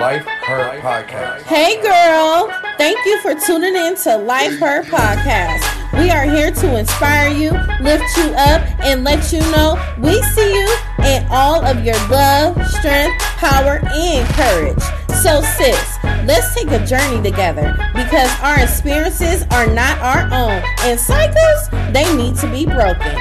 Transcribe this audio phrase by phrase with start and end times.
[0.00, 1.42] Life Her Podcast.
[1.42, 5.60] Hey girl, thank you for tuning in to Life Her Podcast.
[5.92, 7.50] We are here to inspire you,
[7.82, 12.56] lift you up, and let you know we see you in all of your love,
[12.68, 14.82] strength, power, and courage.
[15.22, 20.98] So, sis, let's take a journey together because our experiences are not our own, and
[20.98, 23.18] cycles, they need to be broken.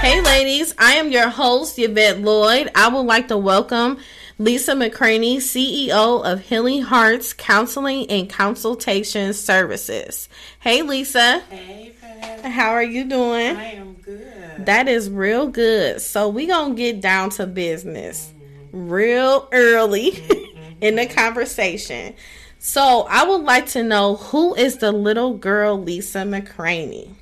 [0.00, 2.72] Hey, ladies, I am your host, Yvette Lloyd.
[2.74, 3.98] I would like to welcome
[4.42, 10.28] Lisa McCraney, CEO of Healing Hearts Counseling and Consultation Services.
[10.58, 11.38] Hey, Lisa.
[11.48, 12.44] Hey, Pat.
[12.46, 13.56] How are you doing?
[13.56, 14.66] I am good.
[14.66, 16.02] That is real good.
[16.02, 18.32] So we gonna get down to business
[18.72, 20.20] real early
[20.80, 22.14] in the conversation.
[22.58, 27.14] So I would like to know who is the little girl Lisa McCraney?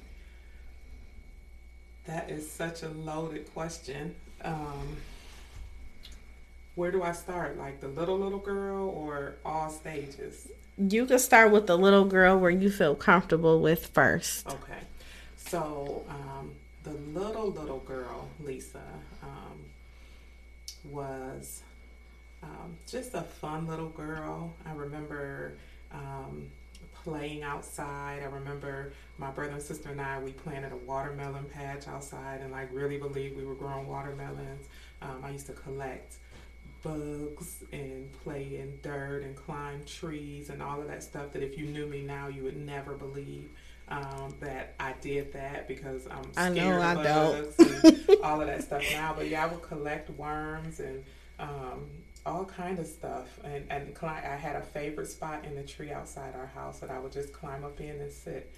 [2.06, 4.14] That is such a loaded question.
[4.42, 4.97] Um,
[6.74, 7.59] where do I start?
[7.59, 10.48] Like the little little girl or all stages?
[10.78, 14.47] You can start with the little girl where you feel comfortable with first.
[14.47, 14.78] Okay.
[15.36, 16.53] So um,
[16.84, 18.83] the little little girl, Lisa,
[19.22, 19.59] um,
[20.84, 21.62] was
[22.42, 24.55] um, just a fun little girl.
[24.64, 25.55] I remember
[25.92, 26.47] um,
[26.94, 28.20] playing outside.
[28.22, 32.53] I remember my brother and sister and I, we planted a watermelon patch outside and
[32.53, 34.69] like really believed we were growing watermelons.
[35.03, 36.16] Um, I used to collect
[36.83, 41.56] bugs and play in dirt and climb trees and all of that stuff that if
[41.59, 43.50] you knew me now, you would never believe.
[43.89, 47.84] Um, that I did that because I'm scared know of I bugs don't.
[47.84, 49.14] and all of that stuff now.
[49.17, 51.03] But yeah, I would collect worms and
[51.41, 51.91] um,
[52.25, 53.27] all kind of stuff.
[53.42, 57.00] And and I had a favorite spot in the tree outside our house that I
[57.00, 58.53] would just climb up in and sit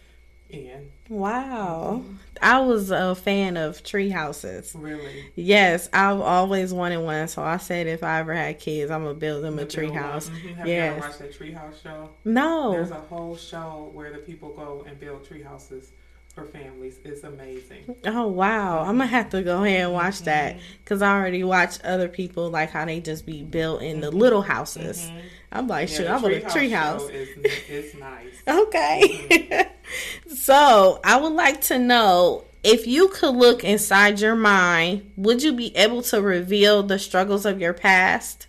[0.53, 0.91] in.
[1.08, 2.03] Wow.
[2.41, 4.75] I was a fan of tree houses.
[4.77, 7.28] Really, Yes, I've always wanted one.
[7.28, 10.28] So I said if I ever had kids, I'm gonna build them a tree house.
[10.28, 10.55] Mhm.
[10.56, 11.00] Have you ever Yes.
[11.03, 12.11] watched that treehouse show?
[12.25, 12.73] No.
[12.73, 15.92] There's a whole show where the people go and build tree houses
[16.34, 16.98] for families.
[17.05, 17.95] It's amazing.
[18.07, 18.80] Oh wow.
[18.80, 20.64] I'm gonna have to go ahead and watch that Mm-hmm.
[20.83, 24.42] because I already watched other people like how they just be built in the little
[24.42, 25.11] houses.
[25.52, 27.11] I'm like, Yeah, shoot, the I want a tree house.
[27.45, 28.42] it's nice.
[28.48, 29.68] Okay.
[30.35, 35.52] so I would like to know if you could look inside your mind, would you
[35.52, 38.46] be able to reveal the struggles of your past?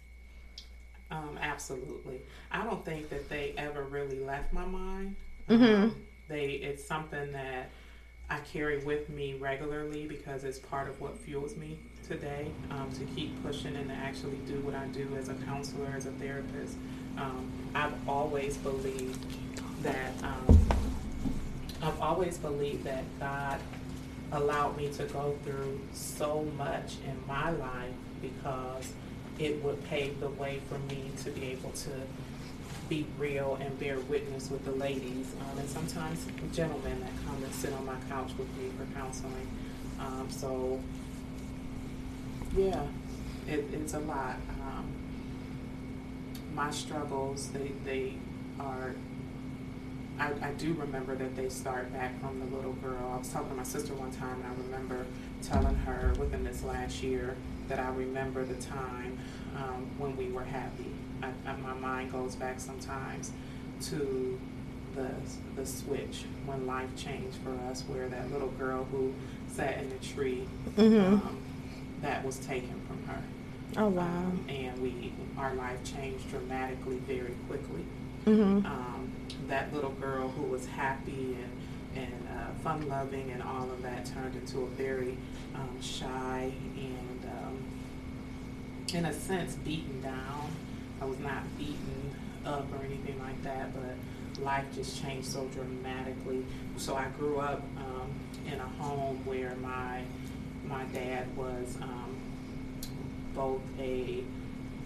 [1.11, 2.21] Um, absolutely.
[2.51, 5.15] I don't think that they ever really left my mind.
[5.49, 5.83] Mhm.
[5.83, 5.95] Um,
[6.27, 7.69] they it's something that
[8.29, 11.79] I carry with me regularly because it's part of what fuels me
[12.13, 15.91] today um, to keep pushing and to actually do what I do as a counselor,
[15.95, 16.77] as a therapist.
[17.17, 19.25] Um, I've always believed
[19.81, 20.59] that um,
[21.81, 23.59] I've always believed that God
[24.31, 28.93] allowed me to go through so much in my life because
[29.39, 31.89] it would pave the way for me to be able to
[32.89, 37.53] be real and bear witness with the ladies um, and sometimes gentlemen that come and
[37.55, 39.47] sit on my couch with me for counseling.
[39.99, 40.79] Um, so,
[42.55, 42.83] yeah,
[43.47, 44.35] it, it's a lot.
[44.61, 44.85] Um,
[46.55, 48.13] my struggles, they, they
[48.59, 48.93] are
[50.19, 53.11] I, I do remember that they start back from the little girl.
[53.15, 55.05] I was talking to my sister one time, and I remember
[55.41, 57.35] telling her within this last year
[57.67, 59.17] that I remember the time
[59.57, 60.85] um, when we were happy.
[61.23, 63.31] I, I, my mind goes back sometimes
[63.87, 64.39] to
[64.95, 65.09] the
[65.55, 69.11] the switch when life changed for us, where that little girl who
[69.51, 70.43] sat in the tree
[70.77, 71.13] Mhm.
[71.13, 71.37] um,
[72.03, 73.21] that was taken from her.
[73.77, 74.03] Oh wow.
[74.05, 77.83] Um, and we our life changed dramatically very quickly
[78.25, 78.63] Mhm.
[78.65, 79.09] um,
[79.47, 81.35] that little girl who was happy
[81.95, 85.17] and, and uh, fun loving and all of that turned into a very
[85.55, 87.57] um, shy and, um,
[88.97, 90.51] in a sense, beaten down.
[91.01, 92.13] I was not beaten
[92.45, 96.45] up or anything like that, but life just changed so dramatically.
[96.77, 98.09] So I grew up um,
[98.47, 100.01] in a home where my
[100.73, 102.15] my dad was um,
[103.35, 104.23] both a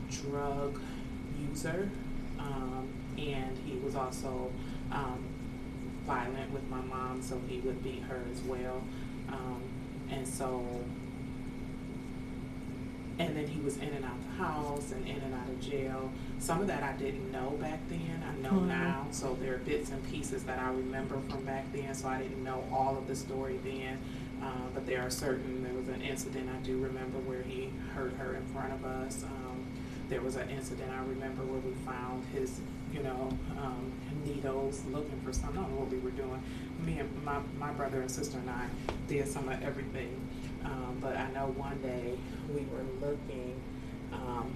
[0.10, 0.80] drug
[1.50, 1.90] user
[2.40, 2.88] um,
[3.18, 4.52] and he was also
[4.92, 5.24] um,
[6.06, 8.82] violent with my mom, so he would beat her as well.
[9.30, 9.62] Um,
[10.12, 10.64] and so,
[13.20, 15.60] and then he was in and out of the house and in and out of
[15.60, 16.12] jail.
[16.40, 18.24] Some of that I didn't know back then.
[18.24, 18.68] I know Mhm.
[18.68, 19.08] now.
[19.12, 21.94] So there are bits and pieces that I remember from back then.
[21.96, 23.98] So I didn't know all of the story then.
[24.42, 25.64] Uh, but there are certain.
[25.64, 29.24] There was an incident I do remember where he hurt her in front of us.
[29.24, 29.66] Um,
[30.10, 32.60] there was an incident I remember where we found his,
[32.94, 33.30] you know,
[33.60, 33.92] um,
[34.26, 35.60] needles looking for something.
[35.60, 36.42] I don't know what we were doing.
[36.86, 38.68] Me and my, my brother and sister and I
[39.08, 40.16] did some of everything.
[40.64, 42.18] Um, but I know one day
[42.50, 43.60] we were looking
[44.14, 44.54] um,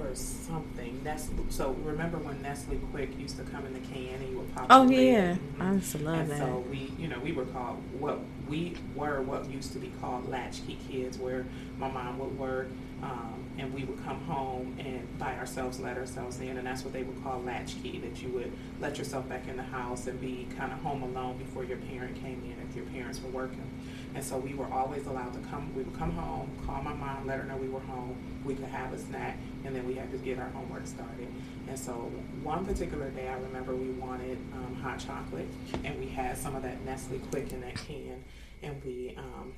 [0.00, 1.00] remember something.
[1.04, 4.54] Nestle, so remember when Nestle Quik used to come in the can and you would
[4.54, 4.66] pop.
[4.70, 5.60] Oh yeah, Mhm.
[5.60, 6.38] I used to love and that.
[6.38, 10.28] so we, you know, we were called what we were what used to be called
[10.28, 11.46] latchkey kids, where
[11.78, 12.68] my mom would work,
[13.02, 16.92] um, and we would come home and by ourselves let ourselves in, and that's what
[16.92, 17.98] they would call latchkey.
[17.98, 21.38] That you would let yourself back in the house and be kind of home alone
[21.38, 23.68] before your parent came in if your parents were working.
[24.12, 25.72] And so we were always allowed to come.
[25.76, 28.16] We would come home, call my mom, let her know we were home.
[28.44, 31.28] We could have a snack, and then we had to get our homework started.
[31.68, 32.10] And so
[32.42, 35.48] one particular day, I remember we wanted um, hot chocolate,
[35.84, 38.24] and we had some of that Nestle Quik in that can,
[38.62, 39.52] and we um,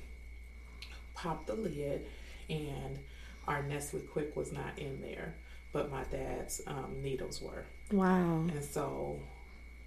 [1.13, 2.05] popped the lid,
[2.49, 2.99] and
[3.47, 5.35] our Nestle Quik was not in there,
[5.71, 7.65] but my dad's um, needles were.
[7.91, 8.45] Wow.
[8.49, 9.19] And so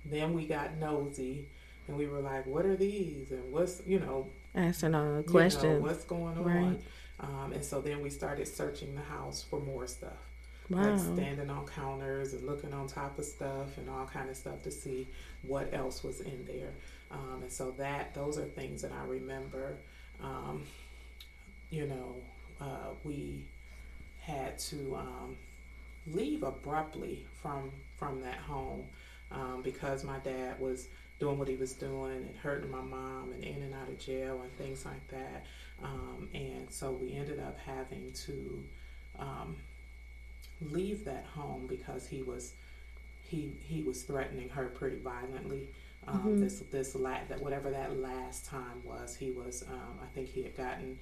[0.04, 1.48] then we got nosy,
[1.88, 3.30] and we were like, "What are these?
[3.30, 5.82] And what's you know Asking all the you know, questions.
[5.82, 6.80] what's going on?" Right.
[7.20, 10.26] Um, and so then we started searching the house for more stuff
[10.70, 10.90] wow.
[10.90, 14.62] like standing on counters and looking on top of stuff and all kind of stuff
[14.62, 15.06] to see
[15.42, 16.72] what else was in there.
[17.10, 19.76] Um, and so that those are things that I remember.
[20.22, 20.64] Um,
[21.70, 22.16] you know,
[22.60, 23.44] uh, we
[24.20, 25.36] had to um,
[26.06, 28.84] leave abruptly from from that home
[29.30, 33.42] um, because my dad was doing what he was doing and hurting my mom and
[33.42, 35.44] in and out of jail and things like that.
[35.82, 38.62] Um, and so we ended up having to
[39.18, 39.56] um,
[40.70, 42.52] leave that home because he was
[43.22, 45.68] he he was threatening her pretty violently.
[46.06, 46.40] Um, Mhm.
[46.40, 50.42] This this la- that whatever that last time was, he was um, I think he
[50.42, 50.98] had gotten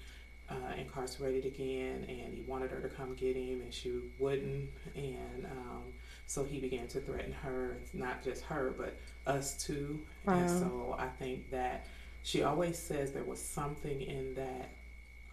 [0.65, 5.47] uh, incarcerated again, and he wanted her to come get him, and she wouldn't, and
[5.51, 5.83] um,
[6.27, 8.97] so he began to threaten her, not just her, but
[9.27, 10.01] us too.
[10.27, 11.87] And so I think that
[12.23, 14.71] she always says there was something in that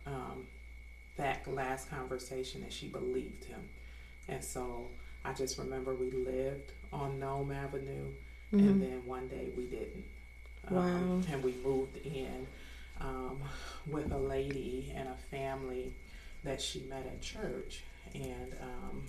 [0.06, 0.46] um,
[1.18, 3.60] that last conversation that she believed him.
[4.28, 4.88] And so
[5.24, 8.08] I just remember we lived on Nome Avenue,
[8.54, 8.60] Mhm.
[8.60, 10.04] and then one day we didn't.
[10.68, 11.22] Um, Wow.
[11.32, 12.48] and we moved in
[13.02, 13.42] um,
[13.88, 15.94] with a lady and a family
[16.44, 17.84] that she met at church,
[18.14, 19.04] and um,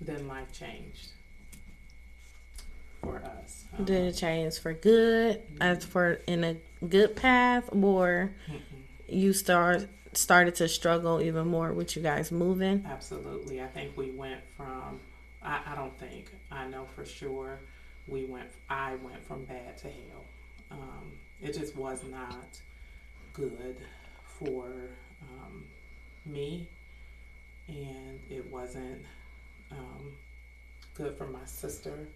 [0.00, 1.10] then life changed
[3.00, 3.64] for us.
[3.76, 6.56] Um, Did it change for good, as for in a
[6.86, 8.60] good path, or mm-mm.
[9.08, 12.84] you start started to struggle even more with you guys moving?
[12.86, 13.62] Absolutely.
[13.62, 15.00] I think we went from,
[15.42, 17.60] I, I don't think, I know for sure,
[18.06, 20.24] we went, I went from bad to hell.
[20.70, 22.60] Um, it just was not
[23.32, 23.76] good
[24.38, 24.72] for
[25.22, 25.64] um,
[26.24, 26.68] me,
[27.68, 29.02] and it wasn't
[29.70, 30.12] um,
[30.94, 32.06] good for my sister.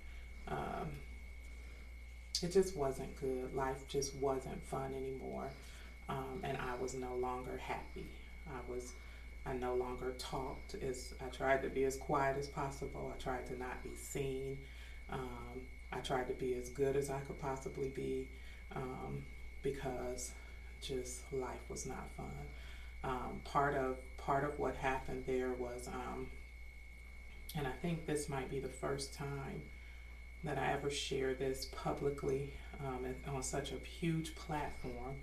[0.48, 0.88] Um,
[2.42, 3.54] it just wasn't good.
[3.54, 5.48] Life just wasn't fun anymore.
[6.08, 8.06] Um, and I was no longer happy.
[8.48, 8.92] I was
[9.44, 13.12] I no longer talked as I tried to be as quiet as possible.
[13.16, 14.58] I tried to not be seen.
[15.10, 15.62] Um,
[15.92, 18.28] I tried to be as good as I could possibly be
[18.76, 19.22] um,
[19.62, 20.32] because
[20.82, 22.26] just life was not fun.
[23.04, 26.26] Um, part of part of what happened there was, um,
[27.56, 29.62] and I think this might be the first time
[30.44, 32.52] that I ever shared this publicly
[32.84, 35.14] um, on such a huge platform.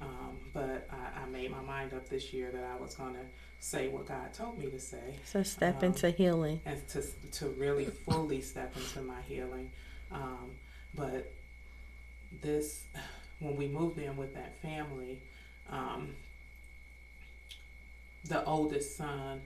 [0.00, 3.20] Um, but I, I made my mind up this year that I was going to
[3.60, 6.60] say what God told me to say So step Um, into healing.
[6.66, 7.02] and to,
[7.38, 9.70] to really fully step into my healing.
[10.10, 10.50] Um,
[10.96, 11.32] but
[12.42, 12.84] this,
[13.40, 15.20] when we moved in with that family,
[15.70, 16.10] um,
[18.28, 19.40] the oldest son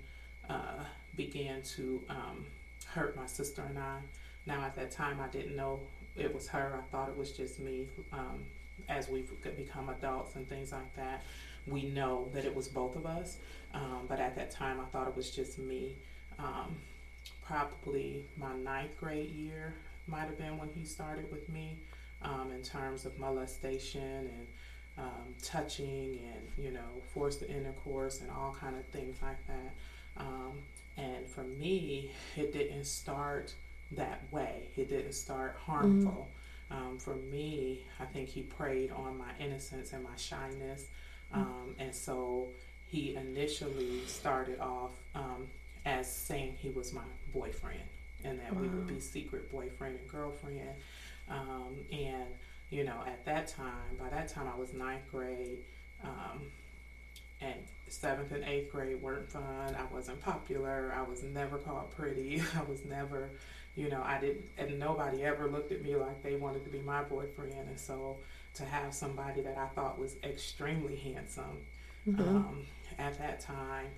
[0.49, 0.85] uh,
[1.17, 2.47] began to um,
[2.87, 3.99] hurt my sister and I.
[4.47, 5.81] Now, at that time, I didn't know
[6.17, 6.79] it was her.
[6.79, 7.89] I thought it was just me.
[8.13, 8.45] Um,
[8.89, 11.23] as we've become adults and things like that,
[11.67, 13.37] we know that it was both of us.
[13.75, 15.97] Um, but at that time, I thought it was just me.
[16.39, 16.77] Um,
[17.45, 19.75] probably my ninth grade year
[20.07, 21.77] might have been when he started with me
[22.23, 24.47] um, in terms of molestation and
[24.99, 29.75] um, touching and you know forced intercourse and all kind of things like that.
[30.17, 30.59] Um,
[30.97, 33.55] and for me, it didn't start
[33.93, 34.69] that way.
[34.77, 36.29] It didn't start harmful.
[36.71, 40.87] Um, for me, I think he preyed on my innocence and my shyness.
[41.33, 42.49] Um, and so
[42.89, 45.47] he initially started off um,
[45.87, 47.81] as saying he was my boyfriend
[48.25, 50.71] and that we would be secret boyfriend and girlfriend.
[51.31, 52.27] Um, and,
[52.71, 55.59] you know, at that time, by that time I was ninth grade.
[56.03, 56.43] Um,
[57.41, 57.55] and
[57.89, 59.43] seventh and eighth grade weren't fun.
[59.77, 60.93] I wasn't popular.
[60.97, 62.43] I was never called pretty.
[62.57, 63.31] I was never,
[63.77, 66.81] you know, I didn't, and nobody ever looked at me like they wanted to be
[66.81, 67.69] my boyfriend.
[67.69, 68.17] And so
[68.55, 71.59] to have somebody that I thought was extremely handsome
[72.09, 72.21] Mhm.
[72.21, 72.67] um,
[72.99, 73.89] at that time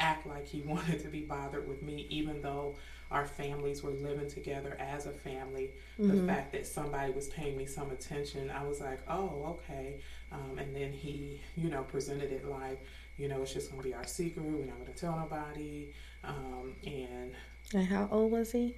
[0.00, 2.74] act like he wanted to be bothered with me, even though
[3.10, 5.70] our families were living together as a family.
[6.00, 6.26] Mm-hmm.
[6.26, 10.00] The fact that somebody was paying me some attention, I was like, oh, okay.
[10.32, 12.84] Um, and then he, you know, presented it like,
[13.16, 14.44] you know, it's just going to be our secret.
[14.44, 15.92] We're not going to tell nobody.
[16.24, 17.32] Um, and,
[17.72, 18.74] and how old was he?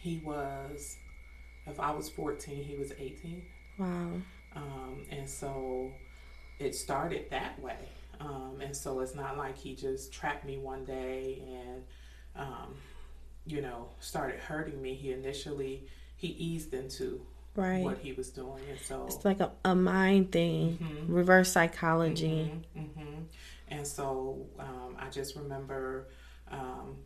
[0.00, 0.96] He was,
[1.66, 3.42] if I was 14, he was 18.
[3.78, 4.10] Wow.
[4.56, 5.92] Um, and so
[6.58, 7.76] it started that way.
[8.20, 11.84] Um, and so it's not like he just trapped me one day and,
[12.34, 12.74] um,
[13.48, 14.94] you know, started hurting me.
[14.94, 15.86] He initially
[16.16, 17.20] he eased into
[17.56, 17.82] right.
[17.82, 21.12] what he was doing, and so it's like a, a mind thing, mm-hmm.
[21.12, 22.52] reverse psychology.
[22.76, 23.22] Mm-hmm, mm-hmm.
[23.70, 26.08] And so um, I just remember,
[26.50, 26.96] um,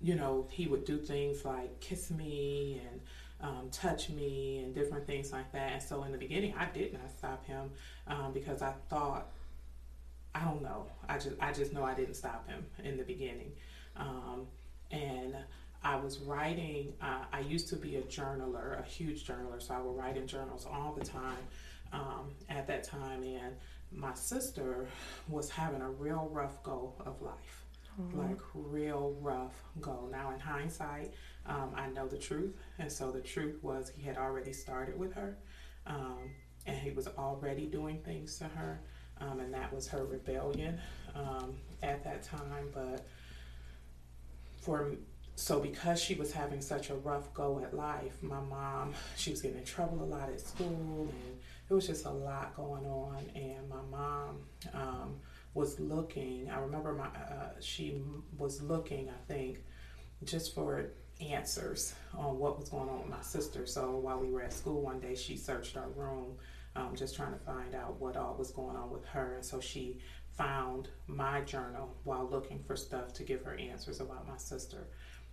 [0.00, 3.00] you know, he would do things like kiss me and
[3.40, 5.72] um, touch me and different things like that.
[5.72, 7.70] And so in the beginning, I did not stop him
[8.06, 9.28] um, because I thought,
[10.34, 13.52] I don't know, I just I just know I didn't stop him in the beginning,
[13.96, 14.46] um,
[14.90, 15.36] and
[15.82, 16.92] I was writing.
[17.00, 20.26] Uh, I used to be a journaler, a huge journaler, so I would write in
[20.26, 21.38] journals all the time
[21.92, 23.22] um, at that time.
[23.22, 23.54] And
[23.92, 24.86] my sister
[25.28, 27.64] was having a real rough go of life,
[28.00, 28.18] mm-hmm.
[28.18, 30.08] like real rough go.
[30.10, 31.14] Now, in hindsight,
[31.46, 35.12] um, I know the truth, and so the truth was he had already started with
[35.14, 35.38] her,
[35.86, 36.30] um,
[36.66, 38.80] and he was already doing things to her,
[39.20, 40.78] um, and that was her rebellion
[41.14, 42.68] um, at that time.
[42.74, 43.06] But
[44.60, 44.92] for
[45.34, 49.40] so because she was having such a rough go at life, my mom she was
[49.40, 51.38] getting in trouble a lot at school, and
[51.70, 53.30] it was just a lot going on.
[53.34, 54.38] And my mom
[54.74, 55.16] um,
[55.54, 56.50] was looking.
[56.50, 58.02] I remember my uh, she
[58.36, 59.08] was looking.
[59.08, 59.64] I think
[60.24, 63.66] just for answers on what was going on with my sister.
[63.66, 66.36] So while we were at school one day, she searched our room,
[66.76, 69.34] um, just trying to find out what all was going on with her.
[69.34, 69.98] And so she
[70.38, 74.86] found my journal while looking for stuff to give her answers about my sister.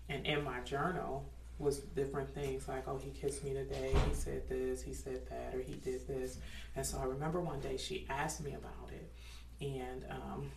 [0.09, 4.49] And in my journal was different things like, oh, he kissed me today, he said
[4.49, 6.39] this, he said that, or he did this.
[6.75, 9.13] And so I remember one day she asked me about it.
[9.61, 10.51] And um,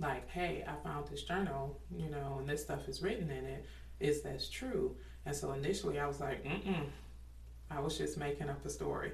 [0.00, 3.66] like, hey, I found this journal, you know, and this stuff is written in it
[4.00, 4.96] is that's true.
[5.26, 6.86] And so initially I was like, mm mm
[7.72, 9.12] I was just making up a story.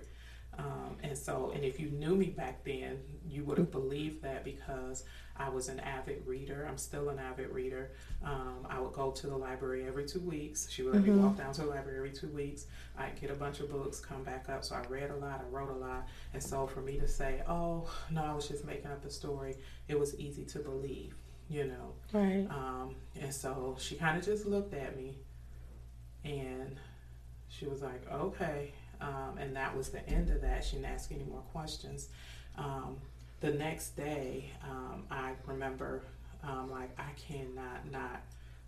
[0.59, 2.99] Um, and so, and if you knew me back then,
[3.29, 5.05] you would have believed that because
[5.37, 6.67] I was an avid reader.
[6.69, 7.93] I'm still an avid reader.
[8.25, 10.71] Um, I would go to the library every two weeks.
[10.71, 11.17] She would let mm-hmm.
[11.17, 12.67] me walk down to the library every two weeks.
[12.99, 14.65] I'd get a bunch of books, come back up.
[14.65, 16.09] So I read a lot, I wrote a lot.
[16.33, 19.57] And so for me to say, oh, no, I was just making up a story,
[19.89, 21.15] it was easy to believe
[21.49, 21.93] you know.
[22.13, 22.47] Right.
[22.51, 25.19] Um, and so she kind of just looked at me
[26.25, 26.77] and
[27.49, 28.73] she was like, okay.
[29.01, 30.65] Um, and that was the end of that.
[30.65, 32.09] She didn't ask any more questions.
[32.57, 32.97] Um,
[33.41, 36.03] the next day, um, I remember,
[36.43, 38.23] um, like, I cannot not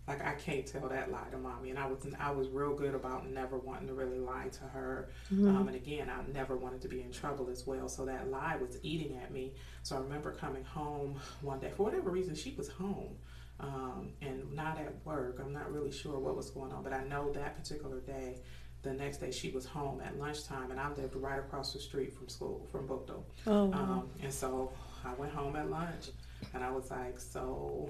[0.09, 1.69] like I can't tell that lie to mommy.
[1.69, 5.09] And I was I was real good about never wanting to really lie to her.
[5.31, 5.47] Mm-hmm.
[5.47, 7.87] Um, and again, I never wanted to be in trouble as well.
[7.87, 9.53] So that lie was eating at me.
[9.83, 13.15] So I remember coming home one day for whatever reason she was home.
[13.61, 15.41] Um, and not at work.
[15.43, 18.37] I'm not really sure what was going on, but I know that particular day,
[18.81, 22.13] the next day she was home at lunchtime, and I lived right across the street
[22.13, 23.23] from school, from Bookdo.
[23.47, 23.77] Oh, wow.
[23.77, 24.71] um, and so
[25.05, 26.09] I went home at lunch,
[26.53, 27.89] and I was like, so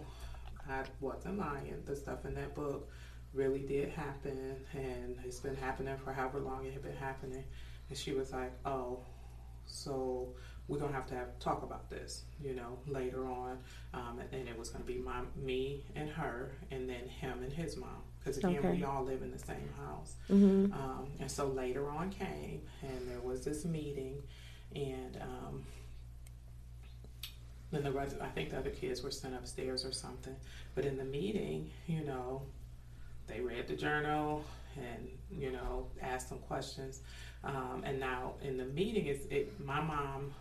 [0.69, 1.81] I wasn't lying.
[1.85, 2.89] The stuff in that book
[3.33, 7.43] really did happen, and it's been happening for however long it had been happening.
[7.89, 8.99] And she was like, "Oh,
[9.65, 10.33] so
[10.67, 13.59] we're gonna have to have talk about this, you know, later on."
[13.93, 17.77] Um, and, it was gonna be my me and her, and then him and his
[17.77, 18.71] mom, because again, okay.
[18.71, 20.15] we all live in the same house.
[20.29, 20.73] Mm-hmm.
[20.73, 24.21] Um, and so later on came, and there was this meeting,
[24.75, 25.63] and um,
[27.71, 30.35] then the rest, I think the other kids were sent upstairs or something.
[30.75, 32.41] But in the meeting, you know,
[33.27, 34.43] they read the journal
[34.75, 37.01] and you know asked some questions.
[37.43, 40.33] Um, and now in the meeting, is it my mom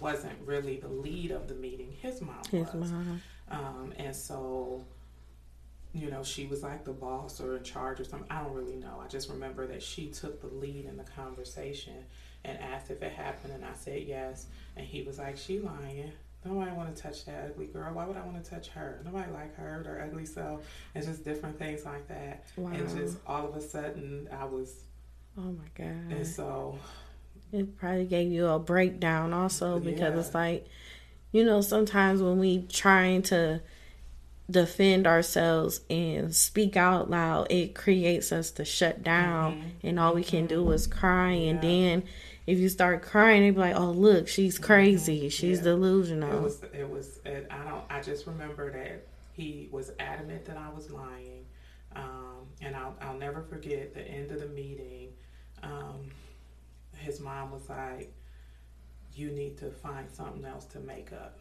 [0.00, 1.94] wasn't really the lead of the meeting.
[2.00, 2.90] His mom His was.
[2.90, 3.22] Mom.
[3.50, 4.84] Um, and so
[5.94, 8.28] you know, she was like the boss or in charge or something.
[8.30, 9.00] I don't really know.
[9.02, 12.04] I just remember that she took the lead in the conversation
[12.44, 14.46] and asked if it happened, and I said yes.
[14.76, 16.12] And he was like, "She lying."
[16.44, 17.94] Nobody want to touch that ugly girl.
[17.94, 19.00] Why would I want to touch her?
[19.04, 20.66] Nobody like her or ugly self.
[20.94, 22.46] And just different things like that.
[22.56, 22.72] Wow.
[22.72, 24.74] And just all of a sudden, I was.
[25.38, 26.16] Oh my god.
[26.16, 26.78] And so.
[27.52, 30.18] It probably gave you a breakdown also because yeah.
[30.18, 30.66] it's like,
[31.32, 33.60] you know, sometimes when we trying to
[34.50, 39.86] defend ourselves and speak out loud, it creates us to shut down, mm-hmm.
[39.86, 41.50] and all we can do is cry, yeah.
[41.50, 42.02] and then
[42.46, 45.28] if you start crying, they'd be like, "Oh, look, she's crazy.
[45.28, 45.64] She's Yeah.
[45.64, 50.44] delusional." It was it was it, I don't I just remember that he was adamant
[50.46, 51.46] that I was lying,
[51.94, 55.10] um, and I'll I'll never forget the end of the meeting.
[55.62, 56.10] Um,
[56.96, 58.12] his mom was like,
[59.14, 61.38] "You need to find something else to make up."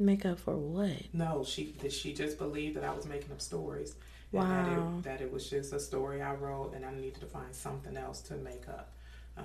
[0.00, 0.92] Make up for what?
[1.12, 3.96] No, she she just believed that I was making up stories.
[4.32, 4.44] Wow.
[4.44, 7.54] That it, that it was just a story I wrote, and I needed to find
[7.54, 8.92] something else to make up.
[9.36, 9.44] Um,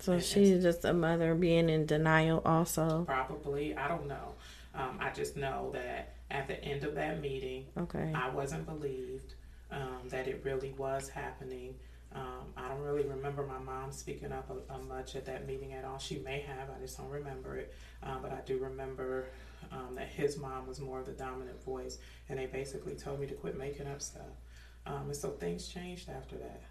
[0.00, 3.04] So she's just a mother being in denial, also.
[3.04, 4.34] Probably, I don't know.
[4.74, 8.10] Um, I just know that at the end of that meeting, Okay.
[8.12, 9.34] I wasn't believed
[9.70, 11.74] um, that it really was happening.
[12.12, 15.74] Um, I don't really remember my mom speaking up a, a much at that meeting
[15.74, 15.98] at all.
[15.98, 17.72] She may have, I just don't remember it.
[18.02, 19.26] Uh, but I do remember
[19.72, 21.98] um, that his mom was more of the dominant voice,
[22.28, 24.22] and they basically told me to quit making up stuff.
[24.86, 26.62] Um, and so things changed after that,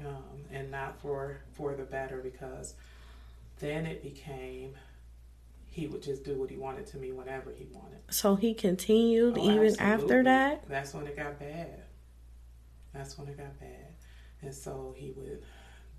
[0.00, 2.74] um, and not for for the better because
[3.60, 4.74] then it became
[5.66, 7.98] he would just do what he wanted to me whenever he wanted.
[8.10, 10.22] So he continued Oh, even after absolutely.
[10.22, 10.68] that?
[10.68, 11.82] That's when it got bad.
[12.92, 13.88] That's when it got bad.
[14.40, 15.42] And so he would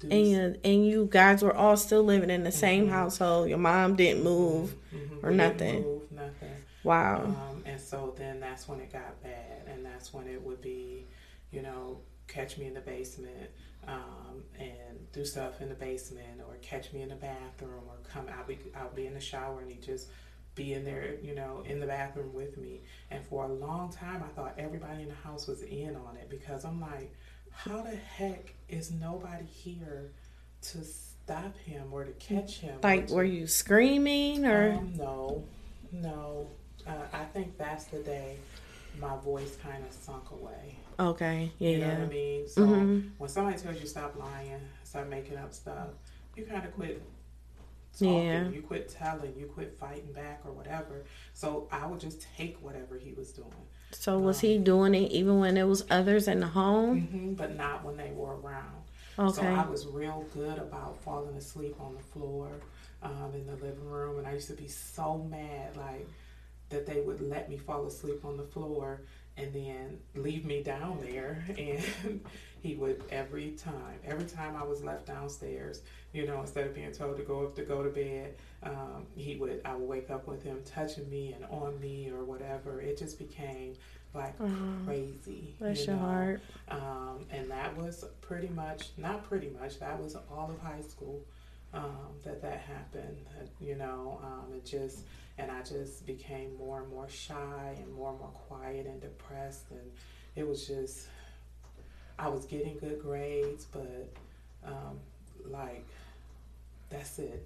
[0.01, 2.89] And you, and you guys were all still living in the same Mhm.
[2.89, 3.49] household.
[3.49, 4.75] Your mom didn't move.
[4.93, 5.23] Mhm.
[5.23, 5.81] or nothing.
[5.81, 6.49] Move, nothing.
[6.83, 7.23] Wow.
[7.23, 11.07] Um, and so then that's when it got bad, and that's when it would be,
[11.51, 13.49] you know, catch me in the basement
[13.87, 18.25] um, and do stuff in the basement, or catch me in the bathroom, or come.
[18.37, 20.09] I'll be I'll be in the shower and he just
[20.55, 22.81] be in there, you know, in the bathroom with me.
[23.11, 26.29] And for a long time, I thought everybody in the house was in on it
[26.29, 27.13] because I'm like,
[27.51, 30.11] how the heck is nobody here
[30.61, 32.79] to stop him or to catch him?
[32.83, 34.73] Like, to- were you screaming or?
[34.73, 35.43] um, no,
[35.91, 36.47] no.
[36.87, 38.37] Uh, I think that's the day
[38.99, 40.77] my voice kind of sunk away.
[40.99, 41.69] okay, yeah.
[41.69, 42.47] You know what I mean?
[42.47, 43.09] So Mhm.
[43.17, 45.89] when somebody tells you stop lying, stop making up stuff,
[46.35, 47.01] you kind of quit
[47.99, 48.25] talking.
[48.25, 48.49] Yeah.
[48.49, 49.33] You quit telling.
[49.37, 51.05] You quit fighting back or whatever.
[51.33, 53.51] So I would just take whatever he was doing,
[53.91, 57.01] So was he doing it even when there was others in the home?
[57.01, 58.83] hmm but not when they were around.
[59.17, 59.41] Okay.
[59.41, 59.47] So.
[59.47, 62.49] I was real good about falling asleep on the floor
[63.01, 66.07] um, in the living room, and I used to be so mad, like
[66.69, 69.01] that they would let me fall asleep on the floor
[69.37, 71.43] and then leave me down there.
[71.57, 72.21] And
[72.61, 75.81] he would every time, every time I was left downstairs,
[76.13, 79.35] you know, instead of being told to go up to go to bed, um, he
[79.35, 82.81] would I would wake up with him touching me and on me or whatever.
[82.81, 83.73] It just became
[84.15, 84.47] like Oh,
[84.85, 85.53] crazy.
[85.59, 86.01] bless you your know?
[86.01, 86.41] heart.
[86.69, 91.21] Um, and that was pretty much, not pretty much, that was all of high school
[91.73, 93.17] um, that that happened.
[93.59, 94.99] You know, um, it just,
[95.37, 99.71] and I just became more and more shy and more and more quiet and depressed.
[99.71, 99.91] And
[100.35, 101.07] it was just,
[102.17, 104.13] I was getting good grades, but
[104.65, 104.99] um,
[105.45, 105.85] like,
[106.89, 107.45] that's it.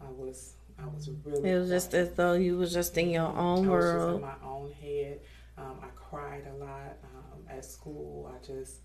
[0.00, 1.50] I was, I was really.
[1.50, 4.72] It was just as though you was just in your own just in my own
[4.72, 5.20] head.
[5.58, 8.32] Um, I cried a lot um, at school.
[8.34, 8.76] I just,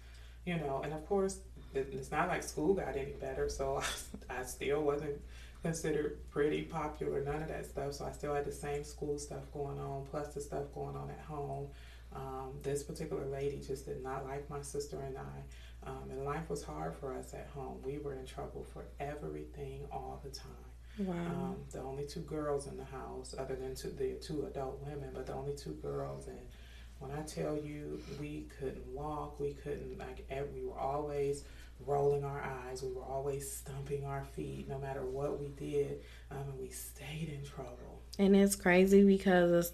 [0.45, 1.39] you know, and of course,
[1.77, 3.49] it's not like school got any better.
[3.49, 3.81] So
[4.29, 5.19] I, I still wasn't
[5.61, 7.93] considered pretty popular, none of that stuff.
[7.93, 11.09] So I still had the same school stuff going on, plus the stuff going on
[11.09, 11.67] at home.
[12.15, 15.89] Um, this particular lady just did not like my sister and I.
[15.89, 17.79] Um, and life was hard for us at home.
[17.83, 20.49] We were in trouble for everything all the time.
[20.99, 21.13] Wow.
[21.13, 25.09] Um, the only two girls in the house, other than two, the two adult women,
[25.13, 26.27] but the only two girls.
[26.27, 26.39] And
[26.99, 30.25] when I tell you, we couldn't walk, we couldn't like.
[30.53, 31.43] We were always
[31.85, 32.81] rolling our eyes.
[32.81, 37.29] We were always stumping our feet, no matter what we did, um, and we stayed
[37.29, 38.01] in trouble.
[38.17, 39.73] And it's crazy because it's,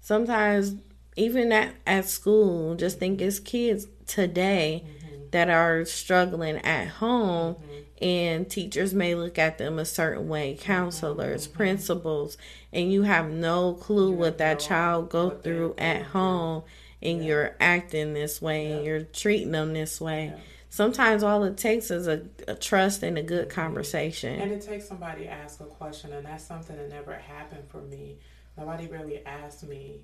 [0.00, 0.74] sometimes
[1.16, 5.30] even at, at school, just think it's kids today mm-hmm.
[5.30, 8.04] that are struggling at home mm-hmm.
[8.04, 10.62] and teachers may look at them a certain way, mm-hmm.
[10.62, 12.36] counselors, principals,
[12.72, 16.64] and you have no clue You what that child go through at home
[17.00, 17.24] and Yeah.
[17.24, 20.32] you're acting this way and you're treating them this way.
[20.34, 20.40] Yeah.
[20.76, 24.38] Sometimes all it takes is a, a trust and a good conversation.
[24.38, 27.80] And it takes somebody to ask a question, and that's something that never happened for
[27.80, 28.18] me.
[28.58, 30.02] Nobody really asked me,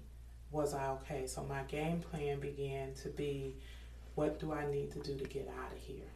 [0.51, 1.27] was I okay?
[1.27, 3.57] So my game plan began to be,
[4.15, 6.09] what do I need to do to get out of here?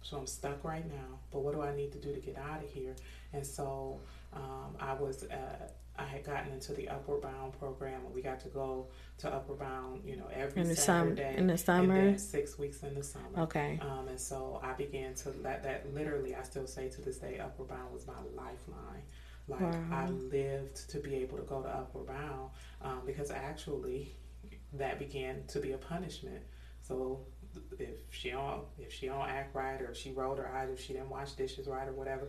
[0.00, 2.64] So I'm stuck right now, but what do I need to do to get out
[2.64, 2.96] of here?
[3.34, 4.00] And so
[4.32, 5.68] um, I was, uh,
[5.98, 8.86] I had gotten into the Upward Bound program, and we got to go
[9.18, 11.36] to Upward Bound, you know, every In the summer, Saturday.
[11.36, 12.16] in the summer.
[12.18, 13.40] six weeks in the summer.
[13.40, 13.80] Okay.
[13.82, 17.38] Um, and so I began to let that literally, I still say to this day,
[17.40, 19.02] Upward Bound was my lifeline.
[19.48, 19.82] Like Wow.
[19.90, 22.50] I lived to be able to go to Upward Bound
[22.82, 24.14] um, because actually
[24.74, 26.42] that began to be a punishment.
[26.82, 27.20] So
[27.78, 30.80] if she don't if she don't act right or if she rolled her eyes if
[30.80, 32.28] she didn't wash dishes right or whatever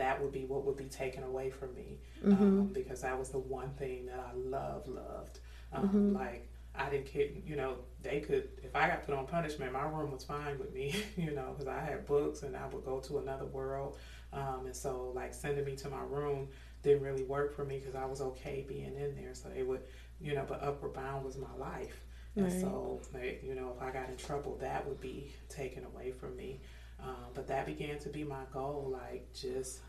[0.00, 2.60] that would be what would be taken away from me Mm-hmm.
[2.60, 5.40] um, because that was the one thing that I love loved
[5.72, 6.14] um, Mm-hmm.
[6.14, 9.84] like I didn't care you know they could if I got put on punishment my
[9.84, 13.00] room was fine with me you know because I had books and I would go
[13.00, 13.98] to another world
[14.32, 16.48] um, and so like sending me to my room
[16.82, 19.82] didn't really work for me because I was okay being in there so they would
[20.20, 22.04] you know but upward bound was my life
[22.38, 22.52] and Right.
[22.52, 26.36] so, like, you know, if I got in trouble, that would be taken away from
[26.36, 26.60] me.
[27.00, 28.88] Um, but that began to be my goal.
[28.92, 29.80] Like, just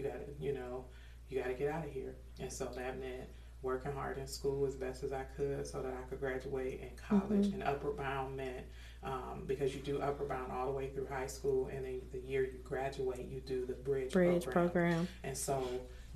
[0.00, 0.84] you got to, you know,
[1.28, 2.16] you got to get out of here.
[2.40, 3.28] And so that meant
[3.62, 6.90] working hard in school as best as I could so that I could graduate in
[6.96, 7.48] college.
[7.48, 8.64] And Upward Bound meant
[9.02, 12.18] um, because you do Upward Bound all the way through high school, and then the
[12.18, 14.32] year you graduate, you do the bridge, program.
[14.32, 14.70] Bridge program.
[14.70, 15.08] program.
[15.24, 15.66] And so,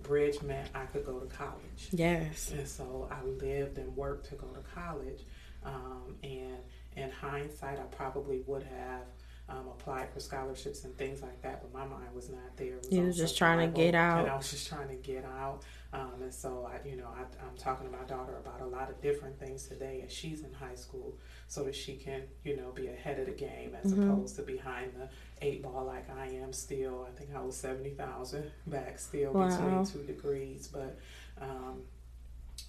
[0.01, 1.88] bridge meant I could go to college.
[1.92, 2.51] Yes.
[2.51, 5.23] And so I lived and worked to go to college.
[5.64, 6.59] Um, and
[6.97, 9.03] in hindsight, I probably would have
[9.48, 12.76] um, applied for scholarships and things like that, but my mind was not there.
[12.78, 14.20] Was You was just trying to get out.
[14.20, 15.62] And I was just trying to get out.
[15.92, 18.88] Um, and so I, you know, I, I'm talking to my daughter about a lot
[18.90, 22.72] of different things today as she's in high school, so that she can, you know,
[22.74, 24.11] be ahead of the game as Mm-hmm.
[24.11, 25.09] opposed to behind the
[25.46, 27.07] eight ball like I am still.
[27.09, 29.46] I think I was seventy thousand back still Wow.
[29.46, 30.98] between two degrees, but
[31.40, 31.83] um,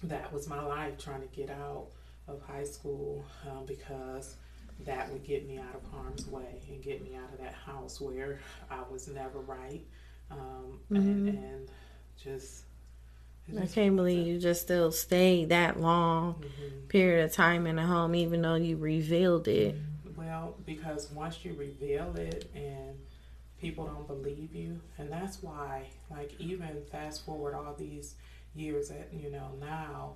[0.04, 1.86] that was my life trying to get out
[2.28, 4.36] of high school um, because
[4.84, 8.00] that would get me out of harm's way and get me out of that house
[8.00, 9.84] where I was never right
[10.30, 11.70] um, and, and
[12.22, 12.64] just.
[13.48, 13.58] Mm-hmm.
[13.58, 16.88] I just can't believe you just still stayed that long Mhm.
[16.88, 19.76] period of time in a home, even though you revealed it.
[20.16, 22.98] Well, because once you reveal it and
[23.60, 28.16] people don't believe you, and that's why, like, even fast forward all these
[28.54, 30.14] years at, you know, now,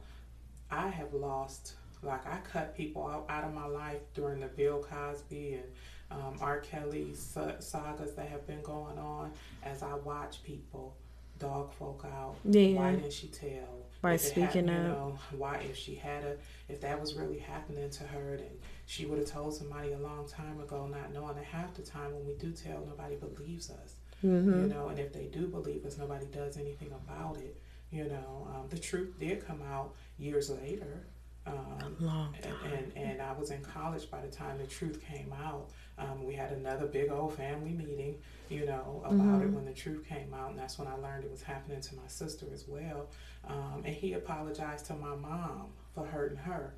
[0.70, 4.82] I have lost, like, I cut people out, out of my life during the Bill
[4.82, 5.64] Cosby and
[6.10, 6.58] um, R.
[6.60, 9.32] Kelly sagas that have been going on
[9.62, 10.96] as I watch people
[11.38, 12.36] dog folk out.
[12.44, 12.76] Yeah.
[12.78, 13.86] Why didn't she tell?
[14.02, 14.82] By speaking you up.
[14.82, 16.36] know, why if she had a
[16.70, 18.48] if that was really happening to her then
[18.86, 22.14] she would have told somebody a long time ago not knowing that half the time
[22.14, 24.62] when we do tell nobody believes us Mm-hmm.
[24.62, 27.58] you know and if they do believe us nobody does anything about it
[27.90, 31.06] you know um, the truth did come out years later
[31.50, 35.32] um, Long and, and, and I was in college by the time the truth came
[35.44, 35.68] out.
[35.98, 38.16] Um, we had another big old family meeting,
[38.48, 41.30] you know, about it when the truth came out, and that's when I learned it
[41.30, 43.08] was happening to my sister as well.
[43.46, 46.74] Um, and he apologized to my mom for hurting her,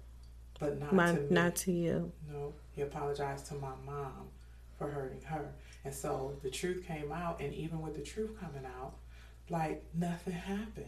[0.59, 1.27] but not My, to me.
[1.31, 2.13] not to you.
[2.31, 4.29] No, he apologized to my mom
[4.79, 5.53] for hurting her.
[5.85, 8.95] And so the truth came out, and even with the truth coming out,
[9.51, 10.87] like nothing happened.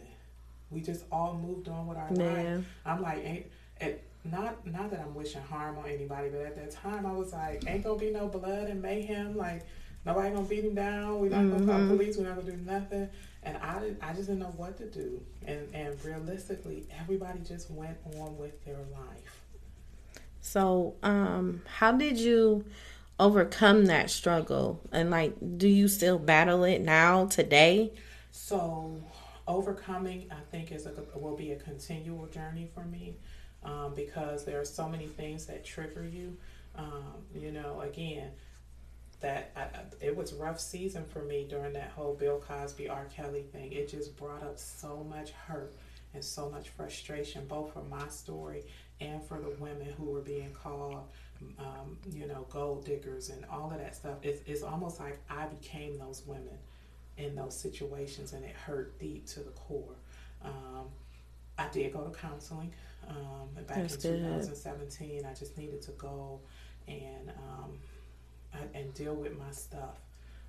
[0.71, 2.55] We just all moved on with our Yeah.
[2.57, 2.65] life.
[2.85, 3.45] I'm like, ain't
[3.79, 7.33] it, not not that I'm wishing harm on anybody, but at that time I was
[7.33, 9.37] like, ain't gonna be no blood and mayhem.
[9.37, 9.65] Like
[10.05, 11.19] nobody gonna beat him down.
[11.19, 12.17] We're not gonna call police.
[12.17, 13.09] We're not gonna do nothing.
[13.43, 13.99] And I didn't.
[14.01, 15.21] I just didn't know what to do.
[15.45, 19.41] And and realistically, everybody just went on with their life.
[20.41, 22.65] So, um, how did you
[23.19, 24.79] overcome that struggle?
[24.91, 27.91] And like, do you still battle it now today?
[28.31, 29.01] So,
[29.47, 33.15] overcoming, I think, is a will be a continual journey for me,
[33.65, 36.37] um, because there are so many things that trigger you.
[36.77, 38.31] Um, you know, again,
[39.21, 43.05] that I, it was rough season for me during that whole Bill Cosby, R.
[43.05, 43.71] Kelly thing.
[43.71, 45.73] It just brought up so much hurt
[46.13, 48.63] and so much frustration, both for my story
[49.01, 51.03] and for the women who were being called,
[51.59, 54.17] um, you know, gold diggers and all of that stuff.
[54.21, 56.57] It's, it's almost like I became those women
[57.17, 59.95] in those situations, and it hurt deep to the core.
[60.43, 60.87] Um,
[61.57, 62.73] I did go to counseling
[63.09, 64.19] um, back That's in good.
[64.19, 65.25] 2017.
[65.25, 66.39] I just needed to go
[66.87, 67.71] and um,
[68.53, 69.99] I- and deal with my stuff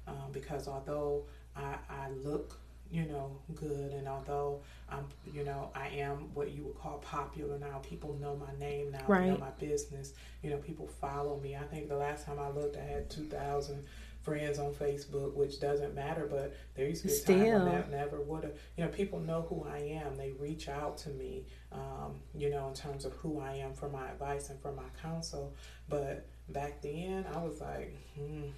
[0.07, 1.25] um, because although
[1.57, 6.63] I, I look you know good and although I'm you know I am what you
[6.67, 10.59] would call popular now people know my name now they know my business you know
[10.59, 13.85] people follow me I think the last time I looked I had 2,000
[14.23, 17.65] friends on Facebook which doesn't matter but there used to be a time Still.
[17.65, 20.97] when that never would have you know people know who I am they reach out
[20.99, 21.45] to me
[21.77, 24.89] um, you know in terms of who I am for my advice and for my
[25.03, 25.55] counsel.
[25.89, 28.49] But back then I was like hmm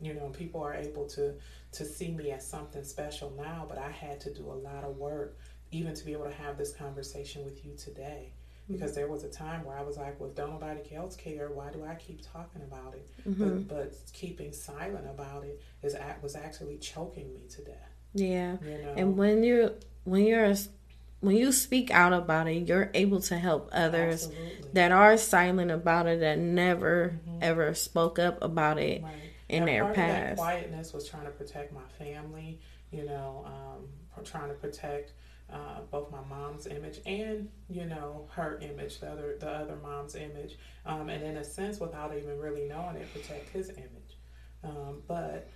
[0.00, 1.34] you know people are able to
[1.70, 4.96] to see me as something special now but i had to do a lot of
[4.96, 5.36] work
[5.72, 8.30] even to be able to have this conversation with you today.
[8.68, 11.50] Because there was a time where i was like well if don't nobody else care.
[11.52, 13.08] Why do i keep talking about it?
[13.66, 17.90] But, but keeping silent about it is was actually choking me to death.
[18.14, 18.56] Yeah.
[18.64, 18.94] you know?
[18.96, 19.72] And when you're
[20.04, 20.54] when you're
[21.22, 24.70] when you speak out about it, you're able to help others Absolutely.
[24.74, 29.12] that are silent about it that never ever spoke up about it Right.
[29.48, 30.36] in And their part of that past.
[30.36, 35.12] quietness was trying to protect my family, you know, um, trying to protect
[35.52, 40.14] uh, both my mom's image and you know her image, the other the other mom's
[40.14, 40.56] image,
[40.86, 44.16] um, and in a sense, without even really knowing it, protect his image.
[44.64, 45.48] Um, but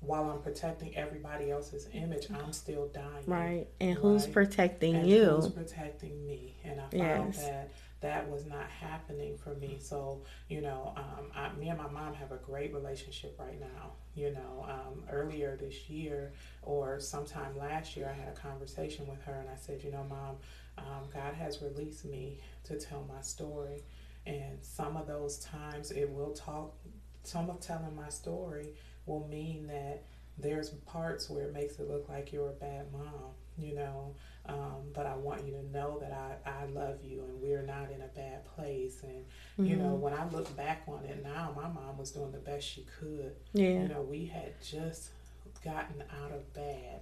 [0.00, 3.24] while I'm protecting everybody else's image, I'm still dying.
[3.26, 3.66] Right.
[3.80, 5.24] And who's protecting and you?
[5.26, 7.38] who's protecting me and i found Yes.
[7.38, 11.88] that that was not happening for me so you know um, I, me and my
[11.88, 16.32] mom have a great relationship right now you know um, earlier this year
[16.62, 20.04] or sometime last year i had a conversation with her and i said you know
[20.08, 20.36] mom
[20.78, 23.82] um, god has released me to tell my story
[24.26, 26.74] and some of those times it will talk
[27.22, 28.68] some of telling my story
[29.06, 30.02] will mean that
[30.38, 34.14] there's parts where it makes it look like you're a bad mom you know
[34.48, 37.90] um, but I want you to know that I, I love you and we're not
[37.90, 39.02] in a bad place.
[39.02, 39.24] And,
[39.68, 40.00] you know, Mm-hmm.
[40.00, 43.32] when I look back on it now, my mom was doing the best she could.
[43.54, 43.70] Yeah.
[43.82, 45.08] You know, we had just
[45.64, 47.00] gotten out of bad.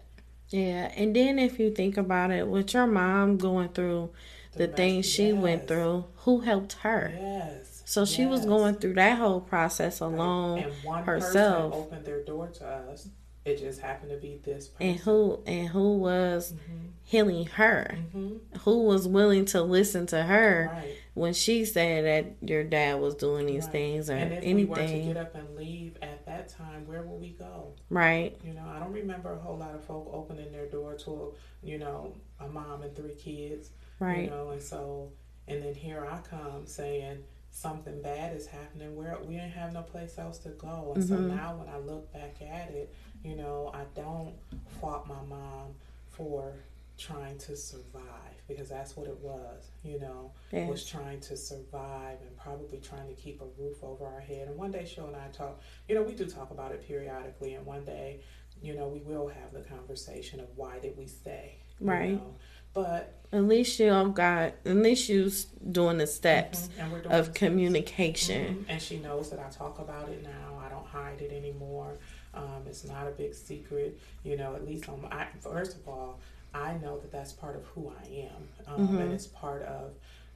[0.48, 4.10] Yeah, and then if you think about it, with your mom going through
[4.52, 7.12] the mess- things she went through, who helped her?
[7.14, 7.73] Yes.
[7.84, 10.64] So she was going through that whole process alone.
[10.64, 11.72] and one herself.
[11.72, 13.08] person opened their door to us.
[13.44, 14.86] It just happened to be this person.
[14.88, 16.86] And who and who was Mm-hmm.
[17.02, 17.98] healing her?
[18.12, 20.96] hmm Who was willing to listen to her Right.
[21.12, 23.72] when she said that your dad was doing these Right.
[23.72, 25.08] things or And if we were to anything?
[25.08, 27.74] get up and leave at that time, where will we go?
[27.90, 28.34] right.
[28.42, 31.78] You know, I don't remember a whole lot of folk opening their door to, you
[31.78, 33.70] know, a mom and three kids.
[33.98, 34.24] Right.
[34.24, 35.12] You know, and so,
[35.48, 37.22] and then here I come saying
[37.58, 38.96] something bad is happening.
[38.96, 41.28] Where we didn't have no place else to go, and so Mhm.
[41.28, 44.34] now when I look back at it, you know, I don't
[44.80, 45.76] fault my mom
[46.08, 46.56] for
[46.98, 49.70] trying to survive because that's what it was.
[49.84, 50.32] You know,
[50.68, 54.48] was trying to survive and probably trying to keep a roof over our head.
[54.48, 55.60] And one day, Sheila and I talk.
[55.88, 58.20] You know, we do talk about it periodically, and one day,
[58.60, 61.60] you know, we will have the conversation of why did we stay.
[61.80, 62.12] you Right.
[62.12, 62.36] know.
[62.74, 66.92] But At least you have got at least you s- doing the steps Mhm, and
[66.92, 68.58] we're doing of communication.
[68.58, 70.56] Mhm, And she knows that I talk about it now.
[70.64, 71.96] I don't hide it anymore.
[72.32, 73.98] Um, it's not a big secret.
[74.22, 76.20] You know, at least on I, first of all,
[76.52, 79.00] I know that that's part of who I am, um, Mhm.
[79.00, 79.90] and it's part of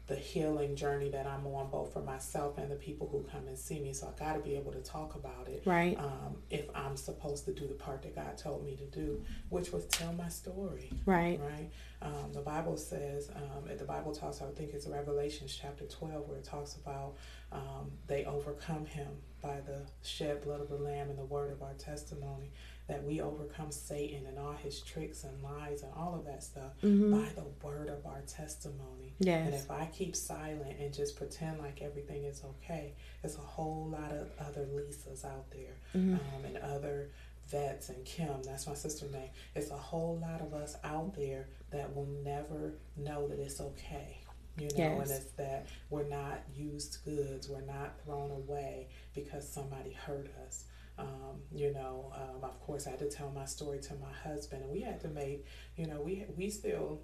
[0.08, 3.56] the healing journey that I'm on, both for myself and the people who come and
[3.58, 3.92] see me.
[3.92, 5.62] So I got to be able to talk about it.
[5.66, 5.98] Right.
[5.98, 9.70] Um, if I'm supposed to do the part that God told me to do, which
[9.70, 11.38] was tell my story Right.
[11.42, 11.70] right?
[12.00, 16.38] Um, the Bible says, um, the Bible talks, I think it's Revelations chapter 12, where
[16.38, 17.16] it talks about
[17.52, 19.08] um, they overcome him
[19.42, 22.50] by the shed blood of the Lamb and the word of our testimony,
[22.88, 26.72] that we overcome Satan and all his tricks and lies and all of that stuff
[26.82, 27.10] Mhm.
[27.12, 29.14] by the word of our testimony.
[29.46, 33.86] And if I keep silent and just pretend like everything is okay, there's a whole
[33.88, 36.18] lot of other Lisas out there Mhm.
[36.18, 37.10] um, and other
[37.46, 39.30] vets and Kim, that's my sister's name.
[39.54, 44.18] It's a whole lot of us out there that will never know that it's okay.
[44.56, 49.92] You know, and it's that we're not used goods, we're not thrown away because somebody
[49.92, 50.64] hurt us.
[50.98, 54.62] Um, you know, um, of course, I had to tell my story to my husband,
[54.64, 57.00] and we had to make, you know, we we still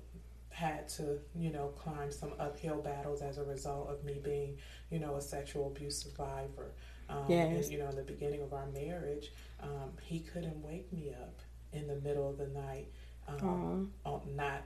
[0.50, 4.56] had to, you know, climb some uphill battles as a result of me being,
[4.90, 6.72] you know, a sexual abuse survivor.
[7.08, 7.64] Um, Yes.
[7.64, 11.40] And, you know, in the beginning of our marriage, um, he couldn't wake me up
[11.72, 12.86] in the middle of the night,
[13.26, 13.92] um,
[14.36, 14.62] not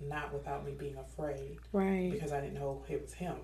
[0.00, 2.10] not without me being afraid Right.
[2.10, 3.36] because I didn't know it was him.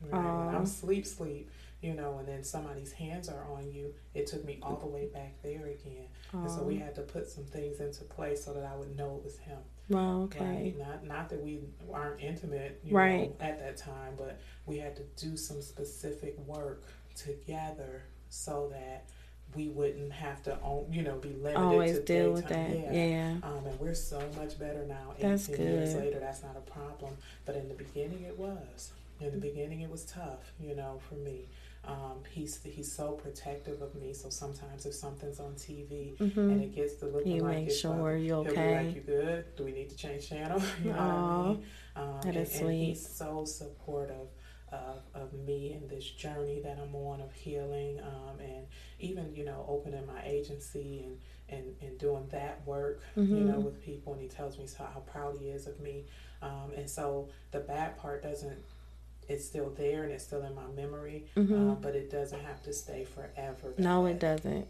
[0.00, 0.46] Right?
[0.46, 4.44] When I'm sleep, sleep, you know, and then somebody's hands are on you, it took
[4.44, 6.06] me all the way back there again.
[6.32, 9.16] And so we had to put some things into place so that I would know
[9.16, 9.58] it was him.
[9.88, 10.44] Well, okay.
[10.44, 10.78] Right?
[10.78, 11.60] Not not that we
[11.92, 13.30] aren't intimate, you Right.
[13.40, 16.82] know, at that time, but we had to do some specific work
[17.16, 19.06] together so that
[19.54, 22.70] we wouldn't have to, own, you know, be limited Always to deal with that.
[22.70, 22.92] daytime.
[22.92, 23.36] Yeah.
[23.42, 25.14] Um, and we're so much better now.
[25.18, 27.16] That's 18 years later, that's not a problem.
[27.46, 28.92] But in the beginning, it was.
[29.20, 31.48] In the beginning, it was tough, you know, for me.
[31.84, 34.12] Um, he's he's so protective of me.
[34.12, 36.16] So sometimes if something's on TV
[36.48, 36.62] and Mhm.
[36.62, 38.74] it gets to looking You like make it's sure you're okay.
[38.84, 39.44] like, "You good?
[39.56, 41.62] Do we need to change channel?" you know what I mean?
[41.96, 44.28] Um, that and, is and he's so supportive
[44.70, 48.66] of, of me and this journey that I'm on of healing, um, and
[49.00, 53.00] even you know opening my agency and and, and doing that work,
[53.32, 54.12] you know, with people.
[54.12, 56.04] And he tells me so, how proud he is of me.
[56.42, 58.58] Um, and so the bad part doesn't.
[59.28, 61.52] It's still there and it's still in my memory, Mhm.
[61.52, 63.74] um, but it doesn't have to stay forever.
[63.76, 64.66] No, it doesn't.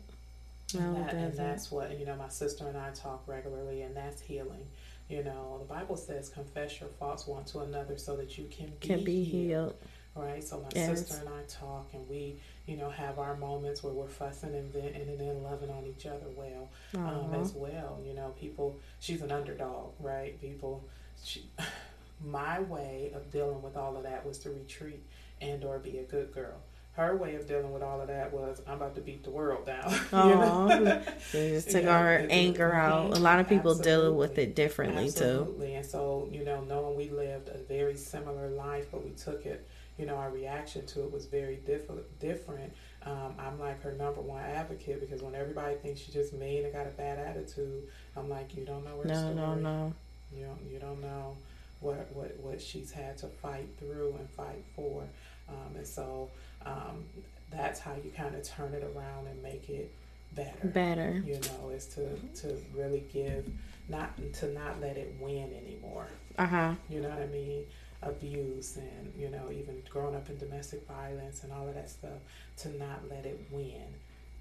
[0.75, 1.18] No, and, it doesn't.
[1.21, 2.16] And that's what you know.
[2.16, 4.66] My sister and I talk regularly, and that's healing.
[5.09, 8.66] You know, the Bible says, confess your faults one to another so that you can
[8.81, 9.47] be, Can be healed.
[9.47, 9.75] healed.
[10.14, 10.42] Right?
[10.44, 10.99] So my Yes.
[10.99, 14.71] sister and I talk and we, you know, have our moments where we're fussing and
[14.71, 18.01] venting and then loving on each other well um, as well.
[18.05, 20.38] You know, people, she's an underdog, right?
[20.40, 20.83] People,
[21.25, 21.47] she,
[22.24, 25.02] my way of dealing with all of that was to retreat
[25.40, 26.57] and or be a good girl.
[26.92, 29.64] Her way of dealing with all of that was I'm about to beat the world
[29.66, 29.88] down.
[30.12, 30.66] you Aw.
[30.66, 31.02] know?
[31.31, 33.16] Just took our it- anger out.
[33.16, 35.57] A lot of people deal with it differently too.
[35.62, 39.64] And so, you know, knowing we lived a very similar life, but we took it,
[39.96, 42.72] you know, our reaction to it was very diff- different.
[43.07, 46.72] Um, I'm like her number one advocate because when everybody thinks she's just mean and
[46.72, 47.85] got a bad attitude,
[48.16, 49.35] I'm like, you don't know her No, story.
[49.37, 49.92] no, no.
[50.35, 51.37] You don't, you don't know
[51.80, 55.04] what, what, what she's had to fight through and fight for.
[55.48, 56.30] Um, and so
[56.66, 57.04] um,
[57.50, 59.92] that's how you kind of turn it around and make it
[60.36, 61.22] better Better.
[61.24, 62.06] you know is to
[62.42, 63.46] to really give
[63.88, 66.74] not to not let it win anymore Uh huh.
[66.90, 67.64] you know what i mean
[68.02, 72.18] abuse and you know even growing up in domestic violence and all of that stuff
[72.58, 73.72] to not let it win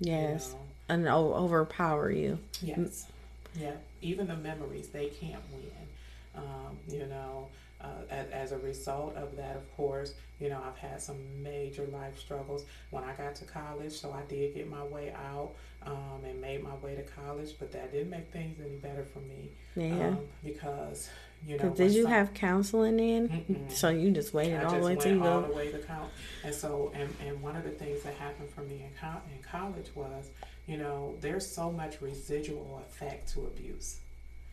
[0.02, 0.50] Yes.
[0.50, 0.66] you know?
[0.90, 2.38] And overpower you.
[2.62, 3.06] yes
[3.58, 3.72] yeah
[4.02, 5.72] even the memories they can't win
[6.38, 7.50] um, you know
[7.82, 11.86] uh, as, as a result of that of course you know i've had some major
[11.92, 15.52] life struggles when i got to college so i did get my way out
[15.86, 19.20] um, and made my way to college but that didn't make things any better for
[19.20, 20.08] me Yeah.
[20.10, 21.10] um, because
[21.46, 21.70] you know.
[21.70, 23.30] did you some- have counseling in?
[23.30, 23.72] Mm-mm.
[23.72, 26.10] So you just waited I all the way till you all the way to count,
[26.44, 29.44] and so and, and one of the things that happened for me in, co- in
[29.44, 30.32] college was,
[30.66, 34.00] you know, there's so much residual effect to abuse,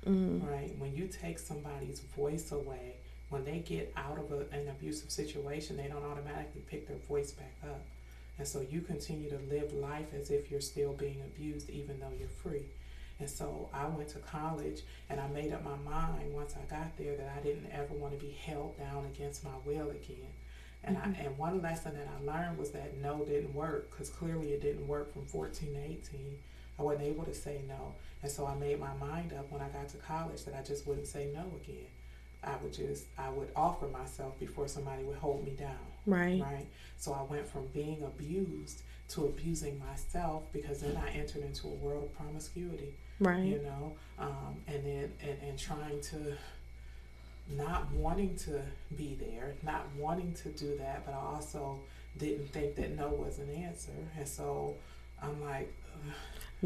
[0.06, 0.74] Mm, right?
[0.78, 2.96] When you take somebody's voice away,
[3.30, 7.32] when they get out of a, an abusive situation, they don't automatically pick their voice
[7.32, 7.80] back up,
[8.38, 12.12] and so you continue to live life as if you're still being abused, even though
[12.18, 12.66] you're free.
[13.20, 16.96] And so I went to college and I made up my mind once I got
[16.98, 20.32] there that I didn't ever want to be held down against my will again.
[20.82, 24.52] And I, and one lesson that I learned was that no didn't work because clearly
[24.52, 25.98] it didn't work from 14 to 18.
[26.78, 27.94] I wasn't able to say no.
[28.22, 30.86] And so I made my mind up when I got to college that I just
[30.86, 31.86] wouldn't say no again.
[32.42, 36.40] I would just, I would offer myself before somebody would hold me down right.
[36.42, 36.66] right?
[36.98, 41.70] So I went from being abused to abusing myself because then I entered into a
[41.70, 43.44] world of promiscuity, Right.
[43.44, 46.36] you know, um, and then and, and trying to
[47.56, 48.62] not wanting to
[48.96, 51.78] be there, not wanting to do that, but I also
[52.18, 54.74] didn't think that no was an answer, and so
[55.22, 55.72] I'm like,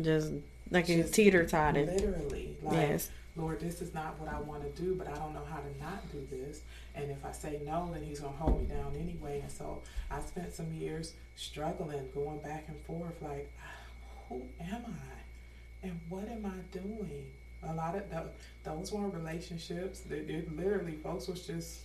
[0.01, 0.33] Just
[0.71, 1.89] like Just teeter totted.
[1.89, 2.77] literally, like.
[2.77, 3.11] Yes.
[3.37, 5.81] Lord, this is not what I want to do, but I don't know how to
[5.81, 6.63] not do this.
[6.97, 9.41] And if I say no, then He's to hold me down anyway.
[9.41, 9.81] And so
[10.11, 13.49] I spent some years struggling, going back and forth, like,
[14.29, 15.87] who am I?
[15.87, 17.27] And what am I doing?
[17.63, 18.23] A lot of th-
[18.65, 20.03] those weren't relationships.
[20.11, 21.83] It, it literally, folks was just,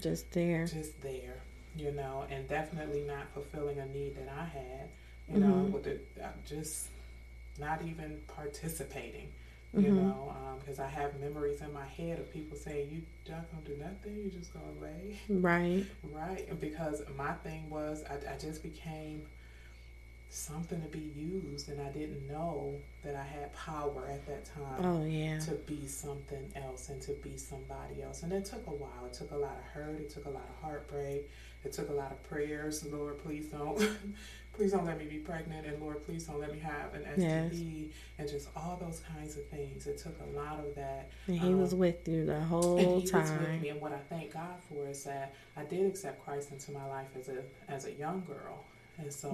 [0.00, 0.66] Just there.
[0.66, 1.36] just there,
[1.76, 4.88] you know, and definitely not fulfilling a need that I had,
[5.32, 5.70] you know, Mhm.
[5.72, 6.88] with the, uh, just
[7.58, 9.28] not even participating,
[9.74, 9.94] you Mhm.
[9.96, 13.76] know, because I have memories in my head of people saying, "You not gonna do
[13.76, 14.16] nothing.
[14.16, 15.86] You're just gonna lay." Right.
[16.12, 19.26] Right, and because my thing was, I, I just became
[20.30, 24.84] something to be used, and I didn't know that I had power at that time
[24.84, 25.38] Oh yeah.
[25.40, 28.22] to be something else and to be somebody else.
[28.22, 29.06] And it took a while.
[29.06, 30.00] It took a lot of hurt.
[30.00, 31.28] It took a lot of heartbreak.
[31.64, 32.84] It took a lot of prayers.
[32.86, 33.76] Lord, please don't,
[34.60, 37.88] please don't let me be pregnant, and Lord, please don't let me have an STD,
[38.18, 39.86] and just all those kinds of things.
[39.86, 41.08] It took a lot of that.
[41.28, 43.62] And he was Um, with you the and whole was time.
[43.62, 46.84] me, and what I thank God for is that I did accept Christ into my
[46.86, 48.62] life as a as a young girl,
[48.98, 49.30] and so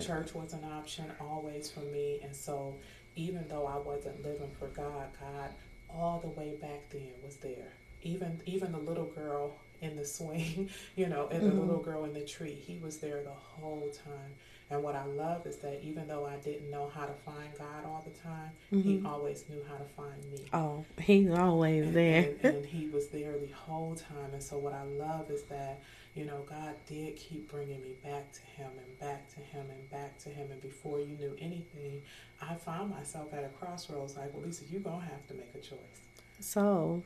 [0.00, 2.20] church was an option always for me.
[2.22, 2.76] And so
[3.16, 5.50] even though I wasn't living for God, God
[5.90, 7.74] all the way back then was there.
[8.02, 11.58] Even even the little girl in the swing, you know, and the Mhm.
[11.66, 14.34] little girl in the tree, he was there the whole time.
[14.70, 17.84] And what I love is that even though I didn't know how to find God
[17.86, 19.06] all the time, he Mhm.
[19.06, 20.38] always knew how to find me.
[20.52, 22.34] Oh, he's always And, there.
[22.42, 24.32] and, and he was there the whole time.
[24.32, 25.80] And so, what I love is that,
[26.14, 29.90] you know, God did keep bringing me back to him and back to him and
[29.90, 30.50] back to him.
[30.50, 32.02] And before you knew anything,
[32.40, 35.54] I found myself at a crossroads like, well, Lisa, you're going to have to make
[35.54, 36.00] a choice.
[36.40, 37.02] So,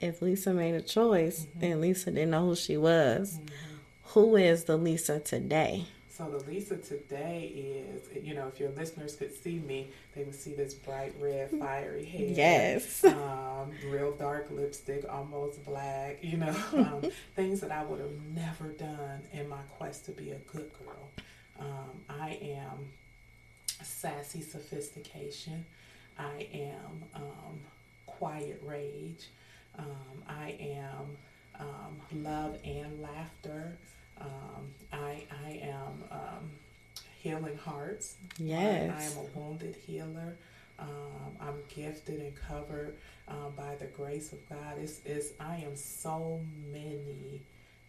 [0.00, 1.62] if Lisa made a choice Mhm.
[1.72, 3.76] and Lisa didn't know who she was, Mm-hmm.
[4.14, 5.86] who is the Lisa today?
[6.22, 10.34] So, the Lisa today is, you know, if your listeners could see me, they would
[10.34, 12.28] see this bright red, fiery hair.
[12.28, 13.02] Yes.
[13.04, 17.02] um, real dark lipstick, almost black, you know, um,
[17.34, 21.10] things that I would have never done in my quest to be a good girl.
[21.58, 22.92] Um, I am
[23.82, 25.64] sassy sophistication.
[26.18, 27.60] I am um,
[28.06, 29.28] quiet rage.
[29.76, 31.16] Um, I am
[31.58, 33.76] um, love and laughter.
[34.22, 36.50] Um, I, I am um,
[37.18, 38.16] healing hearts.
[38.38, 38.90] Yes.
[38.90, 40.36] I, I am a wounded healer.
[40.78, 42.96] Um, I'm gifted and covered
[43.28, 44.78] um, by the grace of God.
[44.80, 46.40] It's, it's, I am so
[46.72, 47.42] many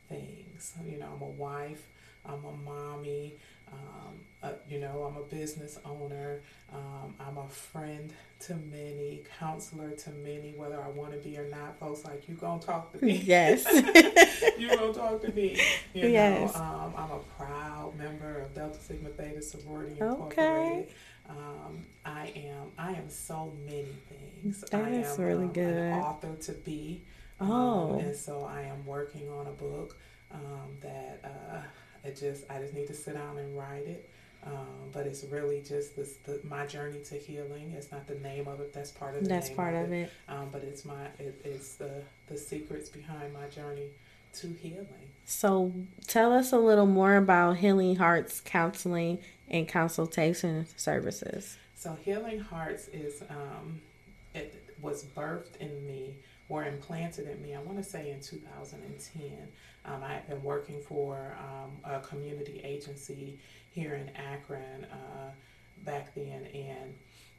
[0.10, 0.74] things.
[0.86, 1.88] You know, I'm a wife,
[2.26, 3.38] I'm a mommy,
[3.72, 9.92] um, uh, you know, I'm a business owner, um, I'm a friend to many, counselor
[9.92, 11.80] to many, whether I want to be or not.
[11.80, 13.14] Folks like, you gonna talk to me?
[13.26, 13.66] Yes.
[14.60, 15.60] you gonna talk to me?
[15.94, 16.54] You Yes.
[16.54, 20.08] know, um, I'm a proud member of Delta Sigma Theta Sorority Okay.
[20.12, 20.90] Incorporated.
[21.30, 24.64] Um, I am I am so many things.
[24.74, 25.74] I That's am really um, good.
[25.78, 27.02] an author to be.
[27.40, 28.00] Um, Oh.
[28.00, 29.98] and so I am working on a book
[30.32, 31.62] um, that uh,
[32.08, 34.10] it just I just need to sit down and write it.
[34.46, 37.74] Um, but it's really just this the, my journey to healing.
[37.76, 38.74] It's not the name of it.
[38.74, 40.12] That's part of the That's part of of it.
[40.28, 43.90] Um, but it's my it, it's the the secrets behind my journey
[44.36, 44.88] to healing.
[45.26, 45.74] So
[46.08, 51.58] tell us a little more about Healing Hearts Counseling and Consultation Services.
[51.76, 53.82] So Healing Hearts is um,
[54.34, 56.16] it was birthed in me
[56.50, 57.56] or implanted in me.
[57.56, 59.32] I want to say in 2010.
[59.86, 63.38] Um, I had been working for um, a community agency
[63.74, 65.32] here in Akron uh,
[65.84, 66.94] back then, and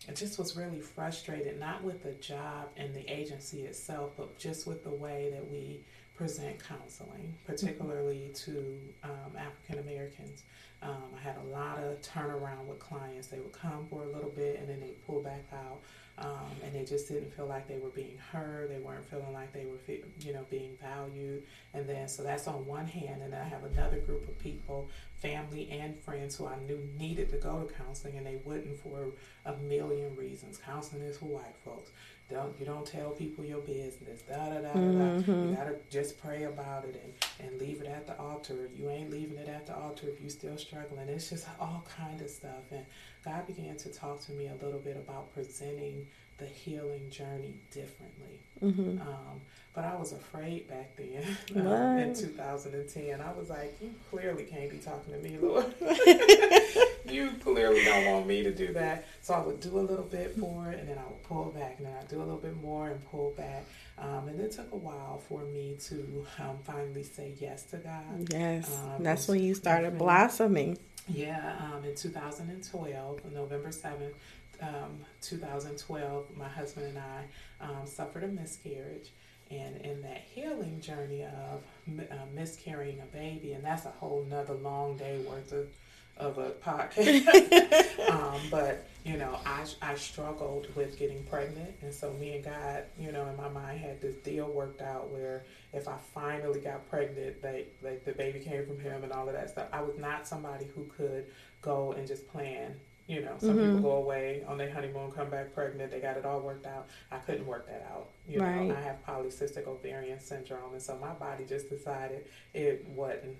[0.09, 4.67] I just was really frustrated, not with the job and the agency itself, but just
[4.67, 5.81] with the way that we
[6.15, 10.43] present counseling, particularly to um, African Americans.
[10.83, 13.29] Um, I had a lot of turnaround with clients.
[13.29, 15.81] They would come for a little bit and then they pull back out,
[16.19, 18.71] um, and they just didn't feel like they were being heard.
[18.71, 19.79] They weren't feeling like they were,
[20.21, 21.43] you know, being valued.
[21.73, 24.89] And then so that's on one hand, and then I have another group of people,
[25.17, 29.09] family and friends, who I knew needed to go to counseling, and they wouldn't for
[29.45, 30.59] a million reasons.
[30.59, 31.91] Counseling is for white folks.
[32.31, 34.23] Don't you don't tell people your business.
[34.23, 35.33] Da da da da da.
[35.33, 38.71] You gotta just pray about it and, and leave it at the altar.
[38.75, 41.09] You ain't leaving it at the altar if you still struggling.
[41.09, 42.73] It's just all kind of stuff.
[42.73, 42.87] And
[43.25, 46.07] God began to talk to me a little bit about presenting
[46.39, 48.41] the healing journey differently.
[48.63, 49.01] Mm-hmm.
[49.01, 49.41] Um,
[49.75, 51.25] but I was afraid back then
[51.67, 53.21] um, in 2010.
[53.21, 55.67] I was like, you clearly can't be talking to me, Lord.
[57.11, 59.07] you clearly don't want me to do that.
[59.23, 61.87] So I would do a little bit more and then I would pull back, and
[61.87, 63.65] then I'd do a little bit more and pull back.
[63.97, 68.29] Um, and it took a while for me to um, finally say yes to God.
[68.33, 68.77] Yes.
[68.77, 70.79] Um, That's when you started blossoming.
[71.09, 74.15] Yeah, um, in 2012, November 7th,
[74.63, 77.25] um, 2012, my husband and I
[77.61, 79.11] um, suffered a miscarriage.
[79.51, 81.63] And in that healing journey of
[82.01, 85.69] uh, miscarrying a baby, and that's a whole nother long day worth of,
[86.17, 88.09] of a podcast.
[88.11, 91.75] um, but, you know, I, I struggled with getting pregnant.
[91.83, 95.11] And so me and God, you know, in my mind had this deal worked out
[95.11, 99.27] where if I finally got pregnant, they, like the baby came from him and all
[99.29, 99.67] of that stuff.
[99.73, 101.27] I was not somebody who could
[101.63, 102.75] go and just plan.
[103.07, 103.67] You know, some Mhm.
[103.75, 106.87] people go away on their honeymoon, come back pregnant, they got it all worked out.
[107.11, 108.09] I couldn't work that out.
[108.27, 108.69] You Right.
[108.69, 113.37] know, I have polycystic ovarian syndrome, and so my body just decided it wasn't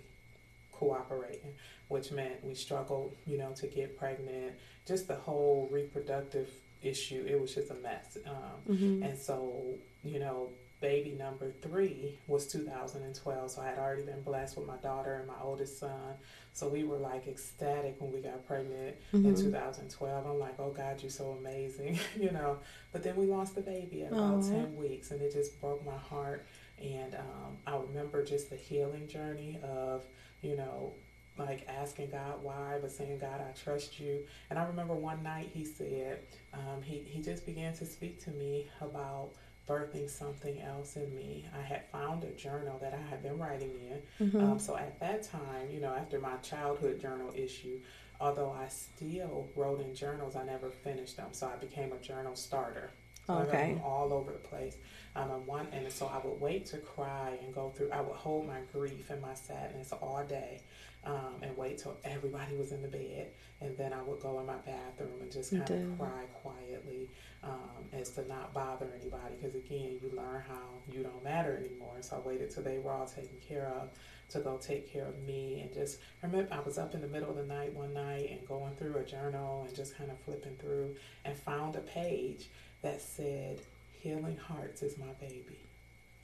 [0.79, 1.55] cooperating,
[1.89, 4.55] which meant we struggled, you know, to get pregnant.
[4.87, 6.49] Just the whole reproductive
[6.83, 8.19] issue, it was just a mess.
[8.27, 8.35] Um,
[8.75, 9.03] Mm-hmm.
[9.03, 9.65] and so,
[10.03, 10.51] you know,
[10.81, 13.51] baby number three was 2012.
[13.51, 16.15] So I had already been blessed with my daughter and my oldest son.
[16.53, 19.43] So we were like ecstatic when we got pregnant in Mhm.
[19.43, 20.27] 2012.
[20.27, 22.59] I'm like, oh God, you're so amazing, you know.
[22.93, 24.51] But then we lost the baby at about Aw.
[24.51, 26.45] 10 weeks and it just broke my heart.
[26.83, 30.05] And um, I remember just the healing journey of,
[30.43, 30.93] you know,
[31.39, 34.21] like asking God why, but saying, God, I trust you.
[34.51, 36.21] And I remember one night he said,
[36.53, 39.31] um, he, he just began to speak to me about
[39.69, 41.47] birthing something else in me.
[41.57, 43.73] I had found a journal that I had been writing
[44.21, 44.27] in.
[44.29, 44.45] Mm-hmm.
[44.45, 47.81] Um, so at that time, you know, after my childhood journal issue,
[48.21, 51.29] although I still wrote in journals, I never finished them.
[51.33, 52.91] So I became a journal starter.
[53.27, 53.81] So I wrote Okay.
[53.85, 54.77] all over the place.
[55.17, 57.91] Um, and one, and so I would wait to cry and go through.
[57.93, 60.61] I would hold my grief and my sadness all day,
[61.05, 64.47] um, and wait till everybody was in the bed, and then I would go in
[64.47, 65.63] my bathroom and just kind
[65.93, 67.11] of cry quietly,
[67.45, 69.37] um, as to not bother anybody.
[69.41, 70.61] Because again, you learn how
[70.91, 71.99] you don't matter anymore.
[72.01, 73.91] So I waited till they were all taken care of
[74.31, 77.07] to go take care of me and just I remember I was up in the
[77.07, 80.19] middle of the night one night and going through a journal and just kind of
[80.21, 80.97] flipping through
[81.27, 82.49] and found a page
[82.85, 83.61] that said
[83.93, 85.59] healing hearts is my baby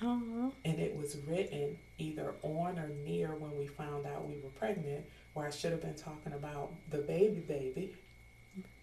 [0.02, 0.50] Aw.
[0.64, 5.04] and it was written either on or near when we found out we were pregnant
[5.34, 7.94] where I should have been talking about the baby baby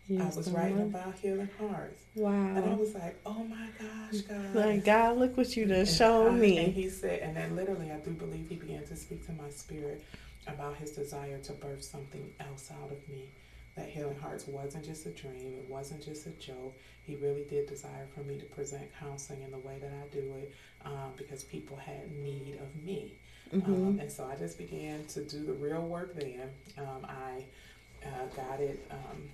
[0.10, 2.04] I was writing about healing hearts.
[2.16, 2.32] Wow.
[2.32, 4.56] And I was like, oh my gosh, God.
[4.56, 6.58] Like, God, look what you done And showed me.
[6.60, 9.50] And he said, and then literally, I do believe he began to speak to my
[9.50, 10.02] spirit
[10.48, 13.26] about his desire to birth something else out of me.
[13.78, 16.76] That Healing Hearts wasn't just a dream, it wasn't just a joke.
[17.06, 20.34] He really did desire for me to present counseling in the way that I do
[20.40, 20.52] it
[20.84, 23.14] um, because people had need of me.
[23.54, 23.72] Mm-hmm.
[23.72, 26.50] Um, and so I just began to do the real work then.
[26.78, 27.46] Um, I
[28.06, 29.30] uh, got it, um,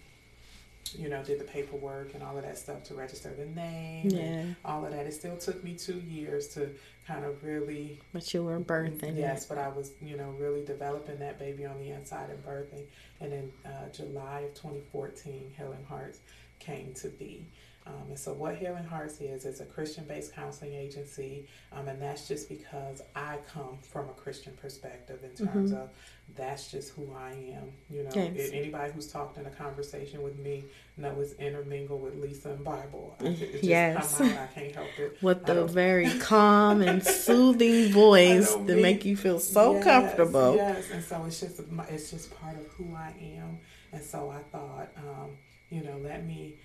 [0.91, 4.09] you know, did the paperwork and all of that stuff to register the name.
[4.09, 4.19] Yeah.
[4.21, 5.05] And all of that.
[5.05, 6.69] It still took me two years to
[7.07, 9.49] kind of really But you were birthing Yes, it.
[9.49, 12.84] but I was, you know, really developing that baby on the inside and birthing.
[13.21, 16.19] And in uh, July of 2014, Healing Hearts
[16.59, 17.45] came to be.
[17.86, 21.47] Um, and so, what Healing Hearts is, is a Christian based counseling agency.
[21.73, 25.89] Um, and that's just because I come from a Christian perspective in terms of
[26.36, 27.71] that's just who I am.
[27.89, 28.36] You know, Mm-hmm.
[28.38, 28.47] Yes.
[28.49, 30.63] if anybody who's talked in a conversation with me
[30.95, 33.17] knows intermingled with Lisa and Bible.
[33.19, 33.65] I, it just Mm-hmm.
[33.67, 34.21] Yes.
[34.21, 34.27] out.
[34.27, 35.17] I can't help it.
[35.21, 40.55] With the very calm and soothing voice to make you feel so Yes, comfortable.
[40.55, 41.59] Yes, and so it's just
[41.89, 43.59] it's just part of who I am,
[43.91, 45.31] and so I thought, um,
[45.69, 46.55] you know, let me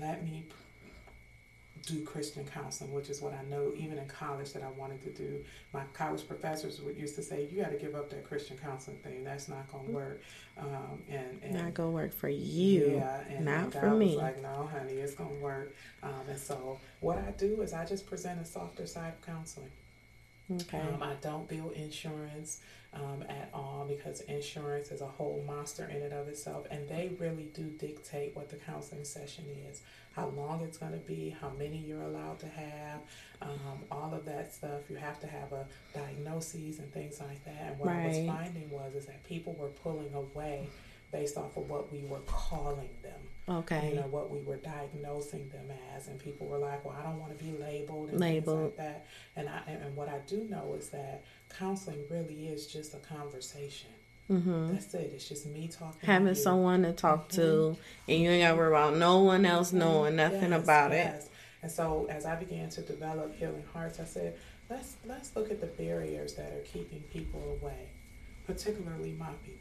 [0.00, 0.44] let me
[1.86, 5.10] do Christian counseling, which is what I know even in college that I wanted to
[5.10, 5.44] do.
[5.72, 8.98] My college professors would used to say, "You got to give up that Christian counseling
[8.98, 9.24] thing.
[9.24, 10.20] That's not going to work."
[10.58, 14.14] Um, and and Not gonna work for you, yeah, and not and for me.
[14.14, 15.74] Was like, no, honey, it's gonna work.
[16.02, 19.70] Um, and so what I do is I just present a softer side of counseling.
[20.50, 20.80] Okay.
[20.80, 22.60] Um, I don't bill insurance
[22.94, 27.10] um, at all because insurance is a whole monster in and of itself, and they
[27.18, 29.82] really do dictate what the counseling session is,
[30.16, 33.00] how long it's going to be, how many you're allowed to have,
[33.42, 34.80] um, all of that stuff.
[34.88, 37.72] You have to have a diagnosis and things like that.
[37.72, 40.68] And what I was finding was is that people were pulling away
[41.12, 43.90] based off of what we were calling them okay.
[43.90, 47.20] you know what we were diagnosing them as and people were like well i don't
[47.20, 48.58] want to be labeled and Labeled.
[48.58, 49.06] things like that
[49.36, 51.24] and i and what i do know is that
[51.56, 53.90] counseling really is just a conversation
[54.30, 54.72] mm-hmm.
[54.72, 56.34] that's it it's just me talking to Having you.
[56.34, 57.76] someone to talk to,
[58.08, 60.52] and you ain't gotta worry about no one else knowing nothing Mm-hmm.
[60.52, 61.24] Yes, about it.
[61.62, 64.36] and so as i began to develop healing hearts i said
[64.70, 67.88] let's let's look at the barriers that are keeping people away
[68.46, 69.60] particularly my people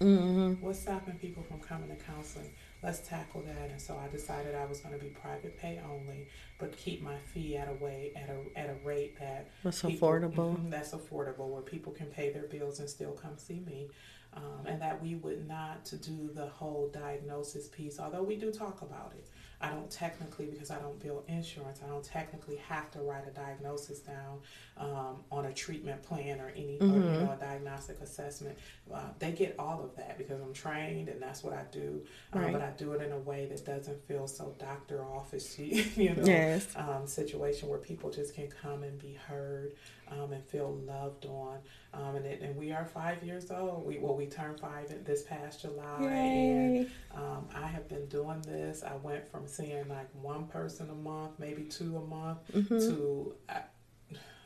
[0.00, 0.54] Mm-hmm.
[0.60, 2.50] What's stopping people from coming to counseling?
[2.84, 3.70] Let's tackle that.
[3.70, 6.28] And so I decided I was going to be private pay only,
[6.58, 10.06] but keep my fee at a way at a at a rate that What's people-
[10.08, 10.56] affordable?
[10.58, 13.88] Mhm, that's affordable, where people can pay their bills and still come see me,
[14.34, 17.98] um, and that we would not to do the whole diagnosis piece.
[17.98, 19.30] Although we do talk about it,
[19.64, 21.80] I don't technically because I don't bill insurance.
[21.84, 24.40] I don't technically have to write a diagnosis down
[24.76, 27.20] um, on a treatment plan or any or, you Mhm.
[27.24, 28.58] know a diagnostic assessment.
[28.92, 32.04] Uh, they get all of that because I'm trained and that's what I do.
[32.32, 32.52] Um, Right.
[32.52, 36.24] But I do it in a way that doesn't feel so doctor officey, you know
[36.26, 36.66] Yes.
[36.76, 39.72] um, situation where people just can come and be heard
[40.10, 41.58] um, and feel loved on.
[41.92, 43.86] Um, and, it, and we are five years old.
[43.86, 46.88] We well, we turned five in- this past July, and Yay.
[47.14, 48.82] um, I have been doing this.
[48.82, 52.78] I went from seeing like one person a month, maybe two a month, Mm-hmm.
[52.78, 53.60] to I,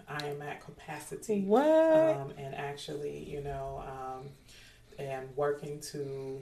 [0.08, 1.42] I am at capacity.
[1.42, 1.66] What?
[1.66, 4.28] Um, and actually, you know, um,
[4.98, 6.40] and working to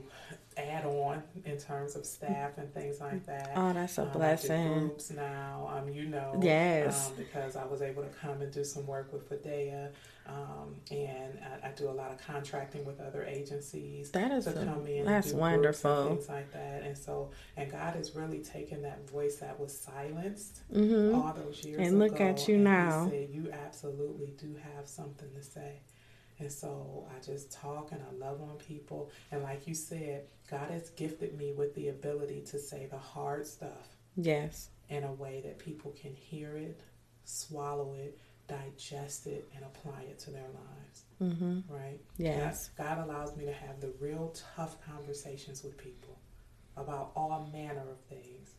[0.57, 3.51] add on in terms of staff and things like that.
[3.55, 4.79] oh, that's a Um, blessing.
[4.79, 6.39] groups now, um, you know.
[6.41, 7.09] Yes.
[7.09, 9.89] Um, because I was able to come and do some work with Fidea,
[10.27, 14.59] um, and I, I do a lot of contracting with other agencies That is to
[14.61, 15.05] a- come in.
[15.05, 16.07] that's and do wonderful.
[16.15, 20.61] Things like that, and so, and God has really taken that voice that was silenced
[20.73, 21.15] Mm-hmm.
[21.15, 23.09] all those years And look ago, at you now.
[23.09, 25.81] said, you absolutely do have something to say.
[26.39, 29.09] And so I just talk and I love on people.
[29.31, 33.45] And like you said, God has gifted me with the ability to say the hard
[33.47, 34.69] stuff Yes.
[34.89, 36.79] in a way that people can hear it,
[37.23, 38.17] swallow it,
[38.47, 41.03] digest it, and apply it to their lives.
[41.21, 41.73] Mm-hmm.
[41.73, 41.99] Right?
[42.17, 42.69] Yes.
[42.77, 46.19] God, God allows me to have the real tough conversations with people
[46.77, 48.51] about all manner of things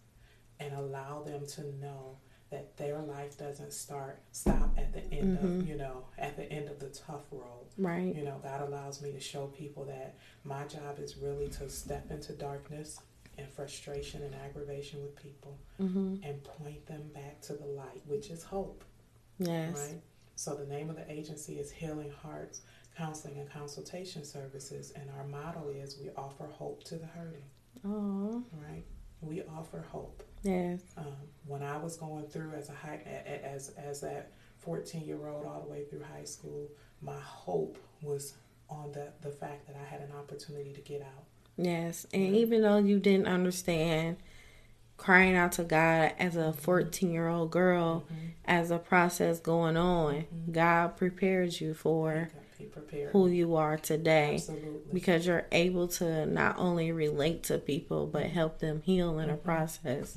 [0.61, 2.19] and allow them to know
[2.51, 5.45] that their life doesn't start stop at the end Mhm.
[5.61, 8.15] of you know at the end of the tough road Right.
[8.15, 12.11] you know god allows me to show people that my job is really to step
[12.11, 12.99] into darkness
[13.37, 16.17] and frustration and aggravation with people Mm-hmm.
[16.25, 18.83] and point them back to the light which is hope
[19.39, 19.77] Yes.
[19.79, 20.01] right?
[20.35, 22.63] So the name of the agency is Healing Hearts
[22.97, 27.45] Counseling and Consultation Services, and our motto is we offer hope to the hurting,
[27.85, 28.43] Oh.
[28.53, 28.85] right?
[29.21, 30.25] We offer hope.
[30.49, 30.81] Yes.
[30.97, 31.07] Um,
[31.47, 33.01] when I was going through as a high,
[33.45, 36.69] as as that fourteen year old all the way through high school,
[37.03, 38.35] my hope was
[38.71, 41.25] on the the fact that I had an opportunity to get out.
[41.57, 44.17] Yes, and even though you didn't understand
[44.97, 48.27] crying out to God as a 14 year old girl, Mm-hmm.
[48.47, 52.45] as a process going on, God prepares you for prepared.
[53.13, 54.81] Who you are today Absolutely.
[54.93, 59.37] because you're able to not only relate to people but help them heal in a
[59.37, 60.17] process.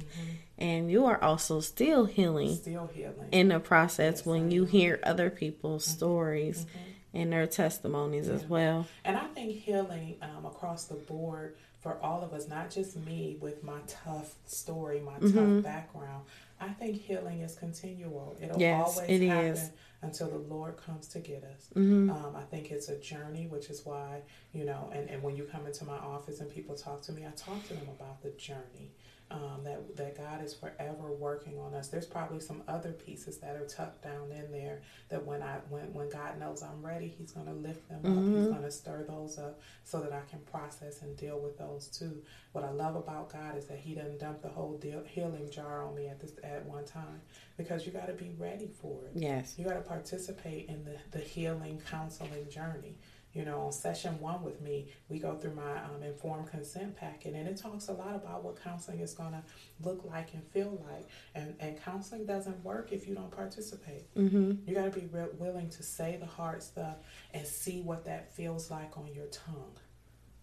[0.58, 3.30] And you are also still healing Still healing.
[3.32, 6.66] in the process Yes, when you hear other people's stories
[7.14, 8.88] and their testimonies as well.
[9.04, 13.38] And I think healing um, across the board for all of us, not just me
[13.42, 15.56] with my tough story, my Mm-hmm.
[15.56, 16.26] tough background.
[16.62, 18.38] I think healing is continual.
[18.42, 19.70] It'll Yes, always it happen is.
[20.04, 21.70] until the Lord comes to get us.
[21.76, 22.12] Mm-hmm.
[22.12, 24.22] Um, I think it's a journey, which is why,
[24.54, 27.26] you know, and, and when you come into my office and people talk to me,
[27.26, 28.92] I talk to them about the journey.
[29.32, 31.88] Um, that that God is forever working on us.
[31.88, 35.94] There's probably some other pieces that are tucked down in there that when I when
[35.94, 38.24] when God knows I'm ready, He's going to lift them up.
[38.36, 41.88] He's going to stir those up so that I can process and deal with those
[41.88, 42.22] too.
[42.52, 45.86] What I love about God is that He doesn't dump the whole deal, healing jar
[45.86, 47.22] on me at this at one time
[47.58, 49.12] because you got to be ready for it.
[49.16, 49.56] Yes.
[49.58, 52.98] You got to participate in the, the healing counseling journey.
[53.34, 57.34] You know, on session one with me, we go through my um, informed consent packet,
[57.34, 59.44] and it talks a lot about what counseling is going to
[59.82, 61.08] look like and feel like.
[61.34, 64.14] And, and counseling doesn't work if you don't participate.
[64.16, 64.68] Mm-hmm.
[64.68, 66.98] You got to be re- willing to say the hard stuff
[67.34, 69.78] and see what that feels like on your tongue,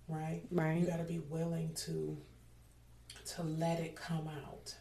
[0.08, 0.42] right?
[0.50, 0.80] Right.
[0.80, 2.16] You got to be willing to
[3.36, 4.74] to let it come out,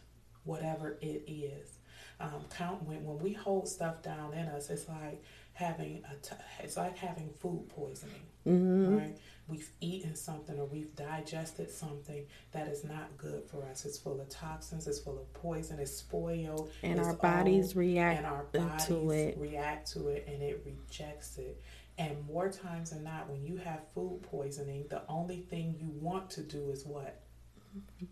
[0.44, 1.80] whatever it is.
[2.20, 5.22] Um, count when when we hold stuff down in us, it's like
[5.58, 8.98] having a t- it's like having food poisoning, Mm-hmm.
[8.98, 9.18] right?
[9.50, 13.86] We've eaten something or we've digested something that is not good for us.
[13.86, 14.88] It's full of toxins.
[14.88, 15.80] It's full of poison.
[15.80, 16.70] It's spoiled.
[16.84, 19.38] And it's our bodies old, react and our to bodies it.
[19.40, 21.62] react to it and it rejects it.
[21.98, 26.30] And more times than not, when you have food poisoning, the only thing you want
[26.32, 27.22] to do is what?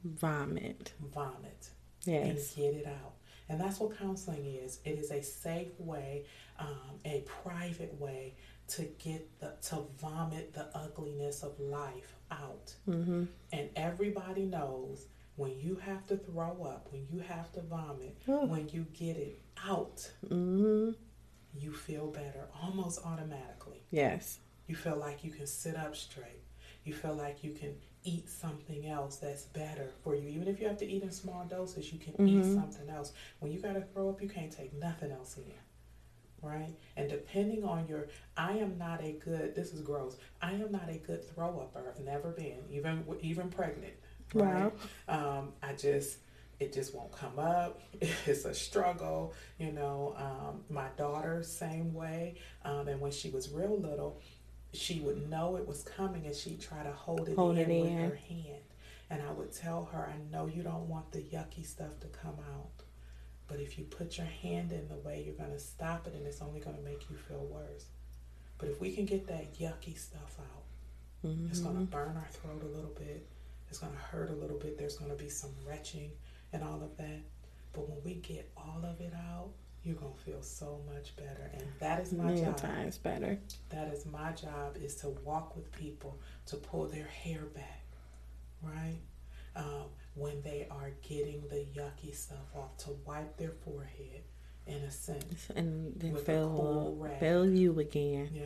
[0.03, 0.93] Vomit.
[1.13, 1.69] Vomit
[2.05, 2.55] Yes.
[2.55, 3.13] and get it out.
[3.49, 4.79] And that's what counseling is.
[4.85, 6.25] It is a safe way,
[6.59, 8.35] um, a private way
[8.67, 12.73] to get the to vomit the ugliness of life out.
[12.89, 13.25] Mm-hmm.
[13.51, 18.45] And everybody knows when you have to throw up, when you have to vomit, Oh.
[18.45, 20.91] when you get it out, Mm-hmm.
[21.57, 23.83] you feel better almost automatically.
[23.91, 24.39] Yes.
[24.67, 26.41] You feel like you can sit up straight.
[26.85, 30.29] You feel like you can eat something else that's better for you.
[30.29, 32.53] Even if you have to eat in small doses, you can eat Mhm.
[32.55, 33.13] something else.
[33.39, 35.51] When you got to throw up, you can't take nothing else in.
[36.45, 36.73] Right?
[36.95, 40.89] And depending on your, I am not a good, this is gross, I am not
[40.89, 41.83] a good throw upper.
[41.89, 43.93] I've never been, even even pregnant.
[44.33, 44.71] Right?
[45.07, 46.17] Um, I just,
[46.59, 47.81] it just won't come up.
[48.27, 50.15] It's a struggle, you know.
[50.17, 52.35] Um, my daughter, same way.
[52.63, 54.21] Um, and when she was real little,
[54.73, 57.81] she would know it was coming and she'd try to hold it Hold in it
[57.81, 58.09] with in.
[58.09, 58.63] her hand.
[59.09, 62.35] And I would tell her, I know you don't want the yucky stuff to come
[62.55, 62.83] out.
[63.47, 66.25] But if you put your hand in the way, you're going to stop it and
[66.25, 67.85] it's only going to make you feel worse.
[68.57, 70.63] But if we can get that yucky stuff out,
[71.25, 71.47] Mm-hmm.
[71.49, 73.25] it's going to burn our throat a little bit.
[73.67, 74.77] It's going to hurt a little bit.
[74.77, 76.11] There's going to be some retching
[76.53, 77.21] and all of that.
[77.73, 79.49] But when we get all of it out,
[79.83, 81.49] you're going to feel so much better.
[81.53, 82.57] And that is my Million job.
[82.57, 83.39] times better.
[83.69, 87.85] That is my job is to walk with people, to pull their hair back,
[88.61, 88.99] right?
[89.55, 89.85] Um,
[90.15, 94.23] when they are getting the yucky stuff off, to wipe their forehead,
[94.65, 95.47] in a sense.
[95.55, 97.19] And then With a feel cool rag.
[97.19, 98.29] feel you again.
[98.33, 98.45] Yeah.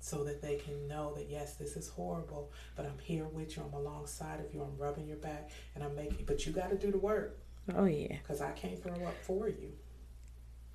[0.00, 3.64] So that they can know that yes, this is horrible, but I'm here with you.
[3.66, 4.62] I'm alongside of you.
[4.62, 6.24] I'm rubbing your back, and I'm making.
[6.26, 7.38] But you got to do the work
[7.76, 8.16] Oh yeah.
[8.22, 9.72] because I can't throw up for you,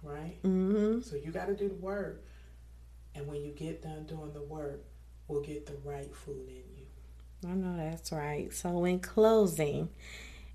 [0.04, 0.38] right?
[0.44, 1.00] Mm-hmm.
[1.02, 2.24] So you got to do the work,
[3.16, 4.84] and when you get done doing the work,
[5.28, 6.86] we'll get the right food in you.
[7.46, 8.52] I know that's right.
[8.54, 9.90] So in closing,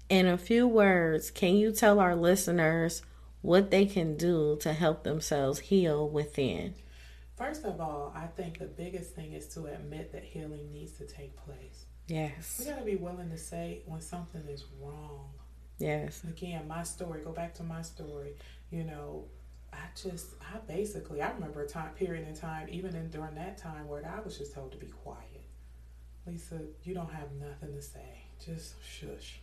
[0.09, 3.03] in a few words, can you tell our listeners
[3.43, 6.75] what they can do to help themselves heal within?
[7.37, 11.07] First of all, I think the biggest thing is to admit that healing needs to
[11.07, 11.87] take place.
[12.09, 12.57] Yes.
[12.59, 15.31] We got to be willing to say when something is wrong.
[15.79, 16.25] Yes.
[16.29, 18.33] again my story go back to my story
[18.71, 19.27] you know
[19.73, 23.59] i just i basically i remember a time period in time even in during that
[23.59, 25.38] time where i was just told to be quiet
[26.29, 28.25] lisa you don't have nothing to say.
[28.45, 29.41] Just shush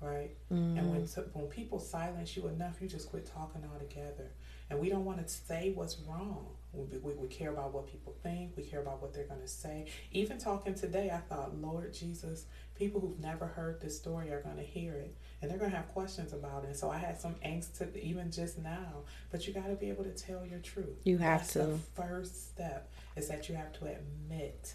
[0.00, 0.30] right?
[0.50, 1.38] And when mm-hmm.
[1.38, 4.30] when people silence you enough you just quit talking altogether.
[4.70, 6.46] And we don't want to say what's wrong.
[6.72, 8.52] We, we, we care about what people think.
[8.56, 9.86] We care about what they're going to say.
[10.12, 14.56] Even talking today i thought lord jesus people who've never heard this story are going
[14.56, 16.76] to hear it and they're going to have questions about it.
[16.76, 19.04] So i had some angst to even just now.
[19.30, 20.98] But you got to be able to tell your truth.
[21.04, 21.58] You have That's to.
[21.60, 24.74] the first step is that you have to admit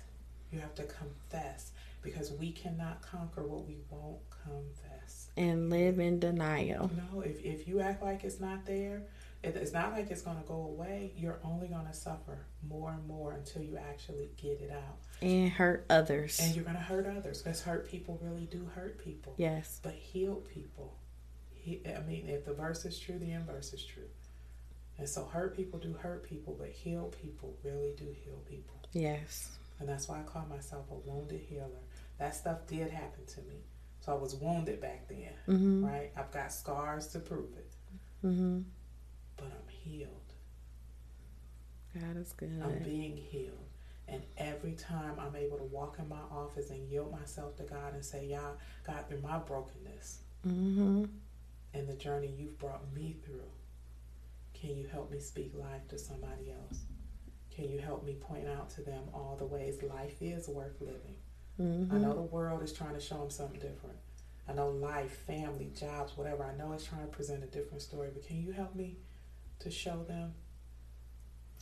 [0.52, 1.72] You have to confess
[2.02, 5.30] because we cannot conquer what we won't confess.
[5.38, 6.90] And live in denial.
[7.14, 9.04] No, if, if you act like it's not there,
[9.42, 11.14] it's not like it's going to go away.
[11.16, 14.98] You're only going to suffer more and more until you actually get it out.
[15.22, 16.40] And hurt others.
[16.42, 19.36] And you're going to hurt others because hurt people really do hurt people.
[19.38, 19.80] Yes.
[19.82, 20.98] But healed people,
[21.54, 24.04] he, I mean, if the verse is true, the inverse is true.
[24.98, 28.76] And so hurt people do hurt people, but healed people really do heal people.
[28.92, 29.59] Yes.
[29.80, 31.84] And that's why I call myself a wounded healer.
[32.18, 33.64] That stuff did happen to me.
[34.02, 35.86] So I was wounded back then, mm-hmm.
[35.86, 36.12] right?
[36.16, 37.74] I've got scars to prove it.
[38.26, 38.62] Mm-hmm.
[39.38, 40.34] But I'm healed.
[41.94, 42.62] God is good.
[42.64, 43.56] I'm being healed.
[44.08, 47.94] And every time I'm able to walk in my office and yield myself to God
[47.94, 48.52] and say, Yeah,
[48.86, 51.06] God, through my brokenness mm-hmm.
[51.74, 53.48] and the journey you've brought me through,
[54.54, 56.80] can you help me speak life to somebody else?
[57.60, 61.16] Can you help me point out to them all the ways life is worth living?
[61.60, 61.94] Mm-hmm.
[61.94, 63.98] I know the world is trying to show them something different.
[64.48, 66.46] I know life, family, jobs, whatever.
[66.46, 68.96] I know it's trying to present a different story, but can you help me
[69.60, 70.36] to show them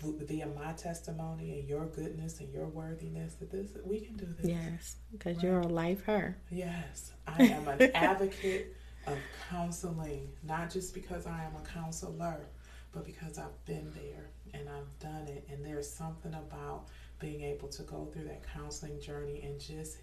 [0.03, 4.51] via my testimony and your goodness and your worthiness that this we can do this?
[4.51, 5.45] Yes, because right?
[5.45, 6.37] you're a life her.
[6.51, 8.75] Yes, I am an advocate
[9.07, 9.17] of
[9.49, 12.45] counseling, not just because I am a counselor,
[12.91, 15.47] but because I've been there and I've done it.
[15.49, 16.87] And there's something about
[17.19, 19.97] being able to go through that counseling journey and just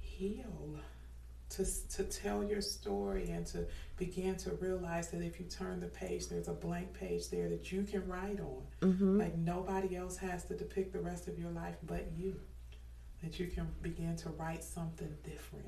[0.00, 0.76] heal.
[1.56, 1.66] To,
[1.96, 3.66] to tell your story and to
[3.96, 7.72] begin to realize that if you turn the page, there's a blank page there that
[7.72, 8.62] you can write on.
[8.82, 9.18] Mm-hmm.
[9.18, 12.38] Like nobody else has to depict the rest of your life but you.
[13.24, 15.66] That you can begin to write something different.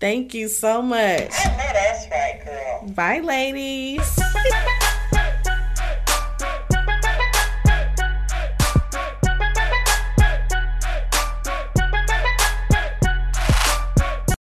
[0.00, 1.30] Thank you so much.
[1.32, 2.92] I know that's right, girl.
[2.94, 4.20] Bye, ladies.